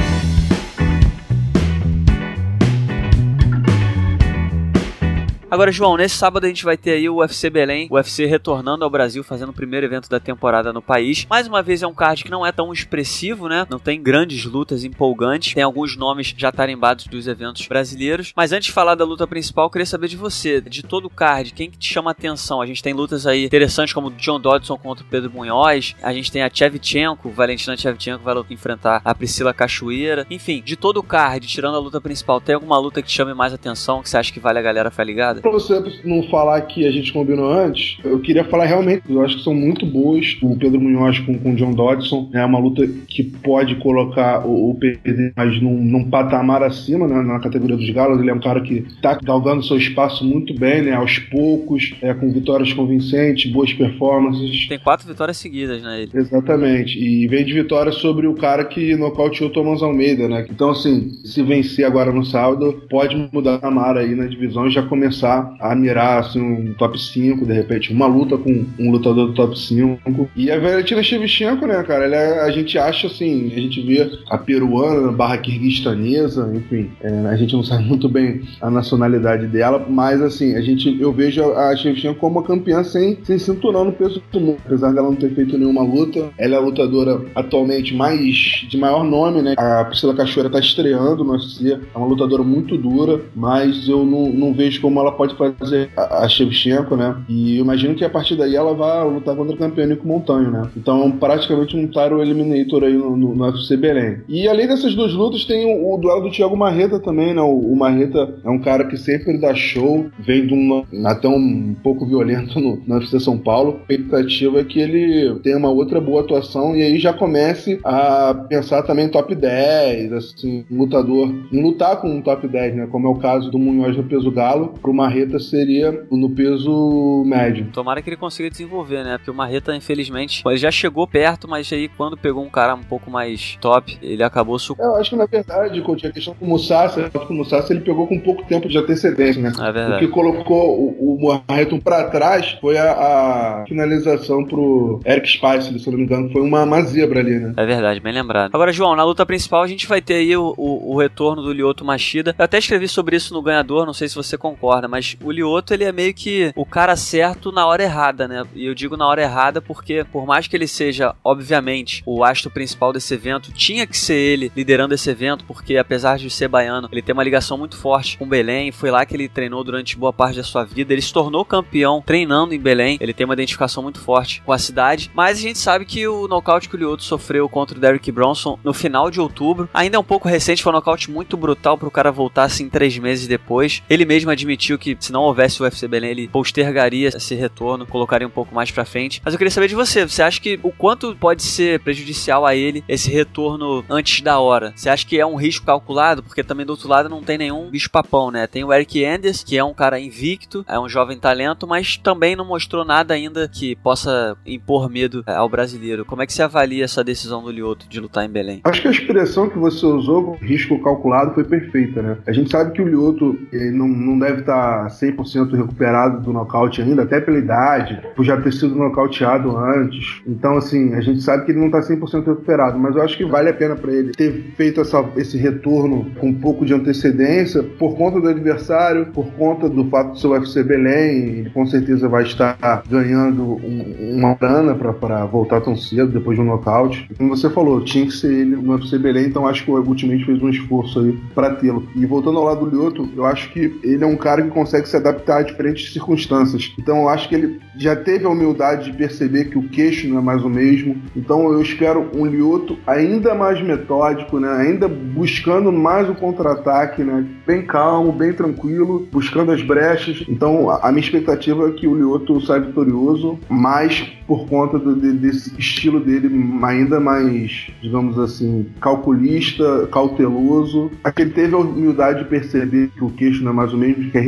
Agora, 5.53 5.71
João, 5.71 5.99
nesse 5.99 6.17
sábado 6.17 6.47
a 6.47 6.49
gente 6.49 6.65
vai 6.65 6.79
ter 6.79 6.93
aí 6.93 7.11
o 7.11 7.17
UFC 7.17 7.51
Belém, 7.51 7.87
o 7.91 7.97
UFC 7.97 8.25
retornando 8.25 8.85
ao 8.85 8.89
Brasil, 8.89 9.23
fazendo 9.23 9.51
o 9.51 9.53
primeiro 9.53 9.85
evento 9.85 10.09
da 10.09 10.19
temporada 10.19 10.73
no 10.73 10.81
país. 10.81 11.27
Mais 11.29 11.47
uma 11.47 11.63
vez 11.63 11.83
é 11.83 11.87
um 11.87 11.93
card 11.93 12.25
que 12.25 12.31
não 12.31 12.47
é 12.47 12.51
tão 12.51 12.73
expressivo, 12.73 13.51
né? 13.51 13.67
Não 13.69 13.79
tem 13.79 14.03
grandes 14.03 14.47
lutas 14.47 14.83
empolgantes. 14.83 15.53
Tem 15.53 15.63
alguns 15.63 15.95
nomes 15.95 16.35
já 16.35 16.51
tarimbados 16.51 17.07
dos 17.07 17.27
eventos 17.27 17.69
brasileiros. 17.69 18.33
Mas 18.35 18.51
antes 18.51 18.69
de 18.69 18.73
falar 18.73 18.95
da 18.95 19.05
luta 19.05 19.27
principal, 19.27 19.67
eu 19.67 19.71
queria 19.71 19.85
saber 19.85 20.09
de 20.09 20.17
você, 20.17 20.59
de 20.59 20.83
todo 20.83 21.05
o 21.05 21.11
card, 21.11 21.53
quem 21.53 21.71
que 21.71 21.77
te 21.77 21.93
chama 21.93 22.11
a 22.11 22.13
atenção? 22.13 22.63
A 22.63 22.67
gente 22.67 22.83
tem 22.83 22.95
lutas 22.95 23.27
aí 23.27 23.45
interessantes 23.45 23.93
como 23.93 24.11
John 24.13 24.41
Dodson 24.41 24.79
contra 24.79 25.05
o 25.05 25.07
Pedro 25.07 25.31
Munhoz. 25.31 25.95
A 26.03 26.15
gente 26.15 26.33
tem 26.33 26.43
a 26.43 26.49
Chevchenko, 26.51 27.29
Valentina 27.29 27.77
Chevchenko 27.77 28.25
vai 28.25 28.43
enfrentar 28.49 29.03
a 29.05 29.15
Priscila 29.15 29.53
Cachoeira. 29.53 30.27
Enfim, 30.31 30.63
de 30.65 30.77
todo 30.77 30.97
o 30.97 31.03
card, 31.03 31.47
tirando 31.47 31.77
a 31.77 31.79
luta 31.81 32.01
principal, 32.01 32.41
tem 32.41 32.55
alguma 32.55 32.79
luta 32.79 33.03
que 33.03 33.09
te 33.09 33.15
chame 33.15 33.35
mais 33.35 33.53
atenção, 33.53 34.01
que 34.01 34.09
você 34.09 34.17
acha 34.17 34.33
que 34.33 34.41
vale 34.41 34.59
a 34.59 34.63
galera 34.63 34.91
ficar 34.91 35.05
ligada? 35.05 35.42
Pra 35.43 35.51
você 35.51 35.83
não 36.05 36.23
falar 36.29 36.61
que 36.63 36.87
a 36.87 36.93
gente 36.93 37.13
combinou 37.13 37.51
antes, 37.51 37.99
eu 38.05 38.21
queria 38.21 38.45
falar 38.45 38.65
realmente, 38.65 39.03
eu 39.09 39.21
acho 39.23 39.39
que 39.39 39.45
são 39.45 39.53
muito 39.53 39.85
boas. 39.85 40.37
O 40.41 40.57
Pedro 40.57 40.81
Munhoz 40.81 41.19
com 41.19 41.33
o 41.33 41.55
John 41.57 41.73
Dodson 41.73 42.31
é 42.33 42.45
uma 42.45 42.61
luta 42.61 42.87
que 43.09 43.25
pode 43.25 43.75
colocar 43.77 44.47
o, 44.47 44.71
o 44.71 44.75
PD 44.77 45.33
mais 45.37 45.61
num, 45.61 45.83
num 45.83 46.09
patamar 46.09 46.63
acima 46.63 47.09
né, 47.09 47.21
na 47.23 47.41
categoria 47.41 47.77
dos 47.77 47.91
galos. 47.91 48.21
Ele 48.21 48.31
é 48.31 48.35
um 48.35 48.41
cara 48.41 48.61
que 48.61 48.87
tá 49.03 49.19
galgando 49.21 49.65
seu 49.65 49.77
espaço 49.77 50.25
muito 50.25 50.55
bem, 50.55 50.83
né? 50.83 50.93
Aos 50.93 51.19
poucos, 51.19 51.93
é, 52.01 52.15
com 52.15 52.33
vitórias 52.33 52.73
convincentes, 52.73 53.51
boas 53.51 53.73
performances. 53.73 54.69
Tem 54.69 54.79
quatro 54.79 55.09
vitórias 55.09 55.39
seguidas, 55.39 55.83
né? 55.83 56.03
Ele. 56.03 56.11
Exatamente. 56.15 56.99
E 56.99 57.27
vem 57.27 57.45
de 57.45 57.53
vitória 57.53 57.91
sobre 57.91 58.29
o 58.29 58.35
cara 58.35 58.65
que 58.65 58.95
nocauteou 58.95 59.51
Thomas 59.51 59.83
Almeida, 59.83 60.29
né? 60.29 60.47
Então, 60.49 60.71
assim, 60.71 61.11
se 61.25 61.43
vencer 61.43 61.85
agora 61.85 62.13
no 62.13 62.25
sábado, 62.25 62.85
pode 62.89 63.17
mudar 63.33 63.59
a 63.61 63.71
mar 63.71 63.97
aí 63.97 64.15
na 64.15 64.27
divisão 64.27 64.69
e 64.69 64.71
já 64.71 64.83
começar 64.83 65.32
a 65.61 65.75
mirar 65.75 66.21
assim, 66.21 66.41
um 66.41 66.75
top 66.75 67.01
5, 67.01 67.45
de 67.47 67.53
repente, 67.53 67.93
uma 67.93 68.07
luta 68.07 68.37
com 68.37 68.65
um 68.79 68.91
lutador 68.91 69.29
do 69.29 69.35
top 69.35 69.59
5. 69.59 70.31
E 70.37 70.51
a 70.51 70.59
Valentina 70.59 71.03
Shevchenko, 71.03 71.67
né, 71.67 71.83
cara, 71.83 72.07
é, 72.07 72.41
a 72.41 72.51
gente 72.51 72.79
acha 72.79 73.07
assim, 73.07 73.53
a 73.55 73.61
gente 73.61 73.81
vê 73.81 74.11
a 74.29 74.39
peruana 74.39 75.13
barra 75.13 75.39
kirguistanesa, 75.39 76.51
enfim, 76.55 76.91
é, 77.01 77.09
a 77.27 77.37
gente 77.37 77.55
não 77.55 77.63
sabe 77.63 77.85
muito 77.85 78.09
bem 78.09 78.43
a 78.61 78.71
nacionalidade 78.71 79.47
dela, 79.47 79.85
mas 79.89 80.21
assim, 80.21 80.55
a 80.55 80.61
gente, 80.61 81.01
eu 81.01 81.13
vejo 81.13 81.43
a 81.53 81.77
Shevchenko 81.77 82.21
como 82.21 82.39
uma 82.39 82.47
campeã 82.47 82.83
sem, 82.83 83.19
sem 83.25 83.39
cinturão 83.39 83.85
no 83.85 83.93
peso 83.93 84.23
do 84.33 84.41
mundo, 84.41 84.59
apesar 84.65 84.93
dela 84.93 85.09
não 85.09 85.17
ter 85.17 85.35
feito 85.35 85.59
nenhuma 85.59 85.83
luta. 85.83 86.31
Ela 86.39 86.55
é 86.55 86.59
a 86.59 86.61
lutadora 86.61 87.25
atualmente 87.35 87.95
mais 87.95 88.67
de 88.69 88.77
maior 88.77 89.05
nome, 89.05 89.43
né? 89.43 89.55
A 89.57 89.85
Priscila 89.85 90.15
Cachoeira 90.15 90.51
tá 90.51 90.59
estreando 90.59 91.25
no 91.25 91.33
UFC, 91.33 91.73
é 91.73 91.99
uma 91.99 92.07
lutadora 92.07 92.43
muito 92.43 92.77
dura, 92.77 93.21
mas 93.35 93.89
eu 93.89 94.05
não, 94.05 94.29
não 94.31 94.53
vejo 94.53 94.81
como 94.81 95.01
ela 95.01 95.13
pode 95.23 95.57
fazer 95.57 95.91
a, 95.97 96.29
Shevchenko, 96.29 96.97
né? 96.97 97.17
E 97.29 97.59
imagino 97.59 97.95
que 97.95 98.05
a 98.05 98.11
partir 98.11 98.37
daí 98.37 98.57
ela 98.57 98.75
vai 98.75 99.05
lutar 99.05 99.37
contra 99.37 99.55
o 99.55 99.59
campeão 99.59 99.87
Nico 99.87 100.07
Montanho, 100.07 100.51
né? 100.51 100.71
Então, 100.77 101.11
praticamente 101.11 101.77
um 101.77 101.87
Tyro 101.87 102.23
Eliminator 102.23 102.85
aí 102.85 102.95
no, 102.95 103.17
no, 103.17 103.35
no 103.35 103.53
Belém. 103.79 104.19
E 104.29 104.49
além 104.49 104.67
dessas 104.67 104.95
duas 104.95 105.13
lutas, 105.13 105.45
tem 105.45 105.65
o, 105.67 105.95
o 105.95 105.99
duelo 105.99 106.23
do 106.23 106.31
Thiago 106.31 106.57
Marreta 106.57 106.99
também, 106.99 107.35
né? 107.35 107.41
O, 107.41 107.73
o, 107.73 107.77
Marreta 107.77 108.35
é 108.45 108.51
um 108.51 108.59
cara 108.59 108.85
que 108.85 108.97
sempre 108.97 109.39
dá 109.39 109.55
show, 109.55 110.07
vem 110.19 110.47
de 110.47 110.55
um 110.55 110.85
até 111.07 111.29
um 111.29 111.75
pouco 111.83 112.07
violento 112.07 112.61
no, 112.61 112.81
no 112.87 112.95
UFC 112.97 113.21
São 113.21 113.39
Paulo. 113.39 113.81
A 113.89 113.93
expectativa 113.93 114.61
é 114.61 114.65
que 114.65 114.81
ele 114.81 115.39
tenha 115.41 115.59
uma 115.59 115.71
outra 115.71 116.01
boa 116.01 116.23
atuação 116.23 116.77
e 116.77 116.83
aí 116.83 116.99
já 116.99 117.13
comece 117.13 117.81
a 117.85 118.35
pensar 118.49 118.83
também 118.83 119.09
top 119.09 119.35
10, 119.35 120.13
assim, 120.13 120.65
um 120.71 120.79
lutador, 120.79 121.33
em 121.53 121.63
lutar 121.63 122.01
com 122.01 122.09
um 122.09 122.23
top 122.23 122.47
10, 122.47 122.77
né? 122.77 122.89
Como 122.91 123.07
é 123.07 123.11
o 123.11 123.17
caso 123.17 123.51
do 123.51 123.59
Munhoz 123.59 123.97
no 123.97 124.05
peso 124.05 124.31
galo, 124.31 124.75
pro 124.81 124.93
Marreta 125.03 125.39
seria 125.41 126.05
no 126.11 126.31
peso 126.31 127.25
médio. 127.27 127.67
Tomara 127.73 128.01
que 128.01 128.09
ele 128.09 128.17
consiga 128.17 128.49
desenvolver, 128.49 129.03
né? 129.03 129.19
Porque 129.19 129.31
o 129.31 129.35
Marreta, 129.35 129.75
infelizmente, 129.75 130.43
ele 130.47 130.57
já 130.57 130.71
chegou 130.71 131.07
perto, 131.07 131.49
mas 131.49 131.73
aí 131.73 131.89
quando 131.89 132.17
pegou 132.17 132.45
um 132.45 132.49
cara 132.49 132.75
um 132.75 132.83
pouco 132.83 133.11
mais 133.11 133.57
top, 133.61 133.99
ele 134.01 134.23
acabou 134.23 134.59
sucumbindo. 134.59 134.95
Eu 134.95 135.01
acho 135.01 135.11
que 135.11 135.17
na 135.17 135.27
verdade, 135.27 135.81
Coutinho, 135.81 136.11
a 136.11 136.15
questão 136.15 136.35
com 136.35 136.45
o 136.45 136.49
Mussassa, 136.49 137.11
o 137.29 137.35
Mussassa 137.35 137.73
ele 137.73 137.81
pegou 137.81 138.07
com 138.07 138.19
pouco 138.19 138.45
tempo 138.45 138.69
de 138.69 138.79
antecedência, 138.79 139.43
né? 139.43 139.53
É 139.59 139.73
verdade. 139.73 140.05
O 140.05 140.07
que 140.07 140.13
colocou 140.13 140.79
o, 140.79 141.17
o 141.17 141.43
Marreta 141.49 141.77
para 141.79 142.05
trás 142.05 142.57
foi 142.61 142.79
a, 142.79 142.93
a, 142.93 143.65
finalização 143.67 144.45
pro 144.45 145.01
Eric 145.05 145.29
Spice, 145.29 145.79
se 145.79 145.91
não 145.91 145.99
me 145.99 146.05
engano, 146.05 146.31
foi 146.31 146.43
uma, 146.43 146.63
uma 146.63 146.83
zebra 146.83 147.21
ali, 147.21 147.39
né? 147.39 147.53
É 147.57 147.67
verdade, 147.67 147.99
bem 147.99 148.13
lembrado. 148.13 148.55
Agora, 148.55 148.73
João, 148.73 148.95
na 148.95 149.05
luta 149.05 149.27
principal 149.27 149.63
a 149.63 149.67
gente 149.67 149.87
vai 149.89 150.01
ter 150.01 150.15
aí 150.15 150.37
o, 150.37 150.55
o, 150.57 150.95
o 150.95 150.99
retorno 150.99 151.43
do 151.43 151.53
Lyoto 151.53 151.85
Machida. 151.85 152.35
Eu 152.39 152.45
até 152.45 152.59
escrevi 152.59 152.87
sobre 152.87 153.17
isso 153.17 153.35
no 153.35 153.43
Ganhador, 153.43 153.85
não 153.85 153.93
sei 153.93 154.09
se 154.09 154.15
você 154.15 154.39
concorda, 154.39 154.89
mas 154.93 155.17
o 155.25 155.31
Lyoto 155.31 155.73
ele 155.73 155.85
é 155.85 155.91
meio 155.91 156.13
que 156.13 156.53
o 156.55 156.67
cara 156.67 156.95
certo 156.97 157.51
na 157.51 157.67
hora 157.67 157.83
errada, 157.83 158.29
né? 158.29 158.45
E 158.55 158.67
eu 158.67 158.75
digo 158.75 158.95
na 158.95 159.07
hora 159.07 159.23
errada 159.23 159.63
porque, 159.63 160.05
por 160.05 160.27
mais 160.27 160.47
que 160.47 160.55
ele 160.55 160.67
seja, 160.67 161.15
obviamente, 161.25 162.03
o 162.05 162.23
astro 162.23 162.51
principal 162.51 162.93
desse 162.93 163.15
evento, 163.15 163.51
tinha 163.53 163.87
que 163.87 163.97
ser 163.97 164.15
ele 164.15 164.53
liderando 164.55 164.95
esse 164.95 165.09
evento, 165.09 165.47
porque 165.47 165.79
apesar 165.79 166.19
de 166.19 166.29
ser 166.29 166.47
baiano, 166.47 166.91
ele 166.93 167.01
tem 167.01 167.15
uma 167.15 167.25
ligação 167.25 167.57
muito 167.57 167.75
forte 167.75 168.19
com 168.19 168.29
Belém. 168.29 168.71
Foi 168.71 168.91
lá 168.91 169.07
que 169.07 169.17
ele 169.17 169.31
treinou 169.31 169.65
durante 169.65 169.97
boa 169.97 170.13
parte 170.13 170.37
da 170.37 170.45
sua 170.45 170.63
vida. 170.63 170.93
Ele 170.93 171.01
se 171.01 171.11
tornou 171.11 171.43
campeão 171.43 172.03
treinando 172.05 172.55
em 172.55 172.61
Belém. 172.61 172.99
Ele 173.01 173.15
tem 173.15 173.25
uma 173.25 173.33
identificação 173.33 173.83
muito 173.83 173.99
forte 173.99 174.43
com 174.45 174.53
a 174.53 174.59
cidade. 174.59 175.11
Mas 175.15 175.39
a 175.39 175.41
gente 175.41 175.59
sabe 175.59 175.87
que 175.87 176.07
o 176.07 176.29
nocaute 176.29 176.69
que 176.69 176.77
o 176.77 176.79
Lyoto 176.79 177.03
sofreu 177.03 177.49
contra 177.49 177.79
o 177.79 177.81
Derrick 177.81 178.13
Bronson 178.13 178.59
no 178.63 178.75
final 178.75 179.11
de 179.11 179.23
outubro 179.23 179.71
ainda 179.73 179.97
é 179.97 180.01
um 180.01 180.05
pouco 180.05 180.29
recente. 180.29 180.63
Foi 180.63 180.71
um 180.71 180.77
nocaute 180.77 181.11
muito 181.11 181.35
brutal 181.35 181.79
para 181.79 181.89
o 181.89 181.91
cara 181.91 182.13
voltar 182.13 182.45
assim 182.45 182.69
três 182.69 182.99
meses 182.99 183.27
depois. 183.27 183.83
Ele 183.89 184.05
mesmo 184.05 184.31
admitiu 184.31 184.79
que 184.83 184.97
se 184.99 185.13
não 185.13 185.23
houvesse 185.23 185.61
o 185.61 185.65
UFC 185.65 185.87
Belém, 185.87 186.11
ele 186.11 186.29
postergaria 186.29 187.09
esse 187.09 187.35
retorno, 187.35 187.87
colocaria 187.87 188.27
um 188.27 188.31
pouco 188.31 188.55
mais 188.55 188.71
para 188.71 188.85
frente. 188.85 189.23
Mas 189.25 189.33
eu 189.33 189.39
queria 189.39 189.51
saber 189.51 189.69
de 189.69 189.75
você. 189.75 190.07
Você 190.07 190.23
acha 190.23 190.41
que 190.41 190.59
o 190.63 190.73
quanto 190.73 191.15
pode 191.15 191.43
ser 191.43 191.81
prejudicial 191.81 192.45
a 192.45 192.55
ele 192.55 192.83
esse 192.89 193.11
retorno 193.11 193.85
antes 193.89 194.21
da 194.21 194.39
hora? 194.41 194.73
Você 194.75 194.89
acha 194.89 195.07
que 195.07 195.21
é 195.21 195.25
um 195.25 195.37
risco 195.37 195.65
calculado? 195.65 196.23
Porque 196.23 196.43
também 196.43 196.67
do 196.67 196.71
outro 196.71 196.89
lado 196.89 197.09
não 197.09 197.23
tem 197.23 197.39
nenhum 197.39 197.71
bicho 197.71 197.91
papão, 197.91 198.31
né? 198.31 198.47
Tem 198.47 198.65
o 198.65 198.73
Eric 198.73 199.03
Enders, 199.05 199.45
que 199.45 199.57
é 199.57 199.63
um 199.63 199.75
cara 199.75 200.01
invicto, 200.01 200.65
é 200.69 200.79
um 200.79 200.89
jovem 200.89 201.19
talento, 201.19 201.67
mas 201.67 201.97
também 201.97 202.35
não 202.35 202.45
mostrou 202.45 202.85
nada 202.85 203.15
ainda 203.15 203.49
que 203.49 203.77
possa 203.77 204.37
impor 204.45 204.91
medo 204.91 205.23
é, 205.27 205.35
ao 205.35 205.49
brasileiro. 205.49 206.05
Como 206.05 206.23
é 206.23 206.27
que 206.27 206.33
você 206.33 206.43
avalia 206.43 206.85
essa 206.85 207.05
decisão 207.05 207.43
do 207.43 207.51
Lioto 207.51 207.89
de 207.89 208.01
lutar 208.01 208.25
em 208.25 208.31
Belém? 208.31 208.61
Acho 208.65 208.83
que 208.83 208.89
a 208.89 208.91
expressão 208.91 209.49
que 209.49 209.59
você 209.59 209.87
usou, 209.87 210.37
risco 210.41 210.83
calculado, 210.83 211.35
foi 211.35 211.45
perfeita, 211.45 212.03
né? 212.03 212.19
A 212.27 212.33
gente 212.33 212.51
sabe 212.51 212.73
que 212.73 212.83
o 212.83 212.89
Lioto 212.89 213.39
não, 213.73 213.89
não 213.89 214.19
deve 214.19 214.41
estar 214.41 214.72
100% 214.87 215.53
recuperado 215.53 216.21
do 216.21 216.33
nocaute 216.33 216.83
ainda, 216.83 217.03
até 217.03 217.21
pela 217.21 217.39
idade, 217.39 218.01
por 218.15 218.25
já 218.25 218.41
ter 218.41 218.53
sido 218.53 218.75
nocauteado 218.75 219.57
antes. 219.57 220.23
Então, 220.27 220.57
assim, 220.57 220.95
a 220.95 221.01
gente 221.01 221.23
sabe 221.23 221.45
que 221.45 221.53
ele 221.53 221.61
não 221.61 221.67
está 221.67 221.81
100% 221.81 222.27
recuperado, 222.27 222.79
mas 222.79 222.97
eu 222.97 223.03
acho 223.03 223.17
que 223.17 223.25
vale 223.25 223.49
a 223.49 223.55
pena 223.55 223.77
para 223.77 223.93
ele 223.93 224.13
ter 224.13 224.33
feito 224.57 224.81
essa, 224.81 225.05
esse 225.17 225.37
retorno 225.37 226.07
com 226.19 226.29
um 226.29 226.35
pouco 226.35 226.65
de 226.65 226.75
antecedência 226.75 227.63
por 227.63 227.97
conta 227.97 228.21
do 228.21 228.29
adversário, 228.29 229.07
por 229.07 229.27
conta 229.33 229.69
do 229.69 229.85
fato 229.89 230.13
de 230.13 230.21
ser 230.21 230.27
o 230.27 230.31
UFC 230.33 230.63
Belém, 230.63 231.39
ele 231.39 231.51
com 231.51 231.67
certeza 231.67 232.09
vai 232.09 232.23
estar 232.23 232.57
ganhando 232.89 233.43
um, 233.43 234.17
uma 234.17 234.35
grana 234.35 234.75
para 234.75 235.25
voltar 235.25 235.61
tão 235.61 235.77
cedo 235.77 236.13
depois 236.13 236.37
de 236.37 236.43
um 236.43 236.47
nocaute. 236.47 237.09
Como 237.17 237.37
você 237.37 237.49
falou, 237.51 237.83
tinha 237.83 238.07
que 238.07 238.13
ser 238.13 238.33
ele 238.33 238.57
no 238.57 238.73
UFC 238.73 238.99
Belém, 238.99 239.27
então 239.27 239.47
acho 239.47 239.65
que 239.65 239.71
o 239.71 239.77
Ultimate 239.77 240.25
fez 240.25 240.43
um 240.43 240.49
esforço 240.49 241.01
aí 241.01 241.19
para 241.35 241.55
tê-lo. 241.55 241.87
E 241.95 242.05
voltando 242.07 242.39
ao 242.39 242.45
lado 242.45 242.67
do 242.67 242.77
Lyoto, 242.77 243.09
eu 243.17 243.25
acho 243.25 243.51
que 243.53 243.79
ele 243.83 244.03
é 244.03 244.07
um 244.07 244.17
cara 244.17 244.43
que 244.43 244.51
consegue 244.63 244.89
se 244.89 244.97
adaptar 244.97 245.39
a 245.39 245.43
diferentes 245.43 245.93
circunstâncias. 245.93 246.73
Então 246.79 246.99
eu 246.99 247.09
acho 247.09 247.29
que 247.29 247.35
ele 247.35 247.61
já 247.77 247.97
teve 247.97 248.25
a 248.25 248.29
humildade 248.29 248.91
de 248.91 248.97
perceber 248.97 249.47
que 249.47 249.59
o 249.59 249.69
queixo 249.69 250.09
não 250.09 250.19
é 250.19 250.21
mais 250.21 250.45
o 250.45 250.49
mesmo. 250.49 250.97
Então 251.17 251.53
eu 251.53 251.61
espero 251.61 252.09
um 252.15 252.25
Lyoto 252.25 252.79
ainda 252.87 253.35
mais 253.35 253.61
metódico, 253.61 254.39
né? 254.39 254.49
Ainda 254.49 254.87
buscando 254.87 255.73
mais 255.73 256.09
o 256.09 256.15
contra-ataque, 256.15 257.03
né? 257.03 257.27
Bem 257.47 257.63
calmo, 257.63 258.13
bem 258.13 258.33
tranquilo, 258.33 259.09
buscando 259.11 259.51
as 259.51 259.63
brechas. 259.63 260.25
Então 260.29 260.71
a 260.71 260.91
minha 260.93 261.05
expectativa 261.05 261.69
é 261.69 261.73
que 261.73 261.89
o 261.89 261.95
Lyoto 261.95 262.41
saia 262.41 262.61
vitorioso, 262.61 263.39
mais 263.49 264.01
por 264.27 264.47
conta 264.47 264.79
do, 264.79 264.95
de, 264.95 265.13
desse 265.13 265.53
estilo 265.59 266.01
dele 266.01 266.31
ainda 266.63 267.01
mais, 267.01 267.71
digamos 267.83 268.19
assim, 268.19 268.67
calculista, 268.81 269.89
cauteloso. 269.91 270.91
Aquele 271.03 271.31
teve 271.31 271.55
a 271.55 271.59
humildade 271.59 272.21
de 272.21 272.29
perceber 272.29 272.91
que 272.97 273.05
o 273.05 273.11
queixo 273.11 273.43
não 273.43 273.53
é 273.53 273.55
mais 273.55 273.73
o 273.73 273.79
mesmo, 273.79 274.11
que 274.11 274.19
a 274.19 274.23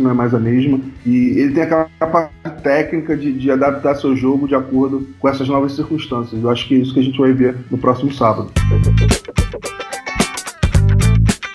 não 0.00 0.10
é 0.10 0.14
mais 0.14 0.34
a 0.34 0.38
mesma. 0.38 0.80
E 1.04 1.38
ele 1.38 1.52
tem 1.52 1.62
aquela 1.62 1.88
capacidade 1.98 2.62
técnica 2.62 3.16
de, 3.16 3.32
de 3.32 3.50
adaptar 3.50 3.94
seu 3.96 4.16
jogo 4.16 4.48
de 4.48 4.54
acordo 4.54 5.06
com 5.18 5.28
essas 5.28 5.48
novas 5.48 5.72
circunstâncias. 5.72 6.42
Eu 6.42 6.50
acho 6.50 6.66
que 6.66 6.74
é 6.74 6.78
isso 6.78 6.94
que 6.94 7.00
a 7.00 7.02
gente 7.02 7.18
vai 7.18 7.32
ver 7.32 7.56
no 7.70 7.78
próximo 7.78 8.12
sábado. 8.12 8.50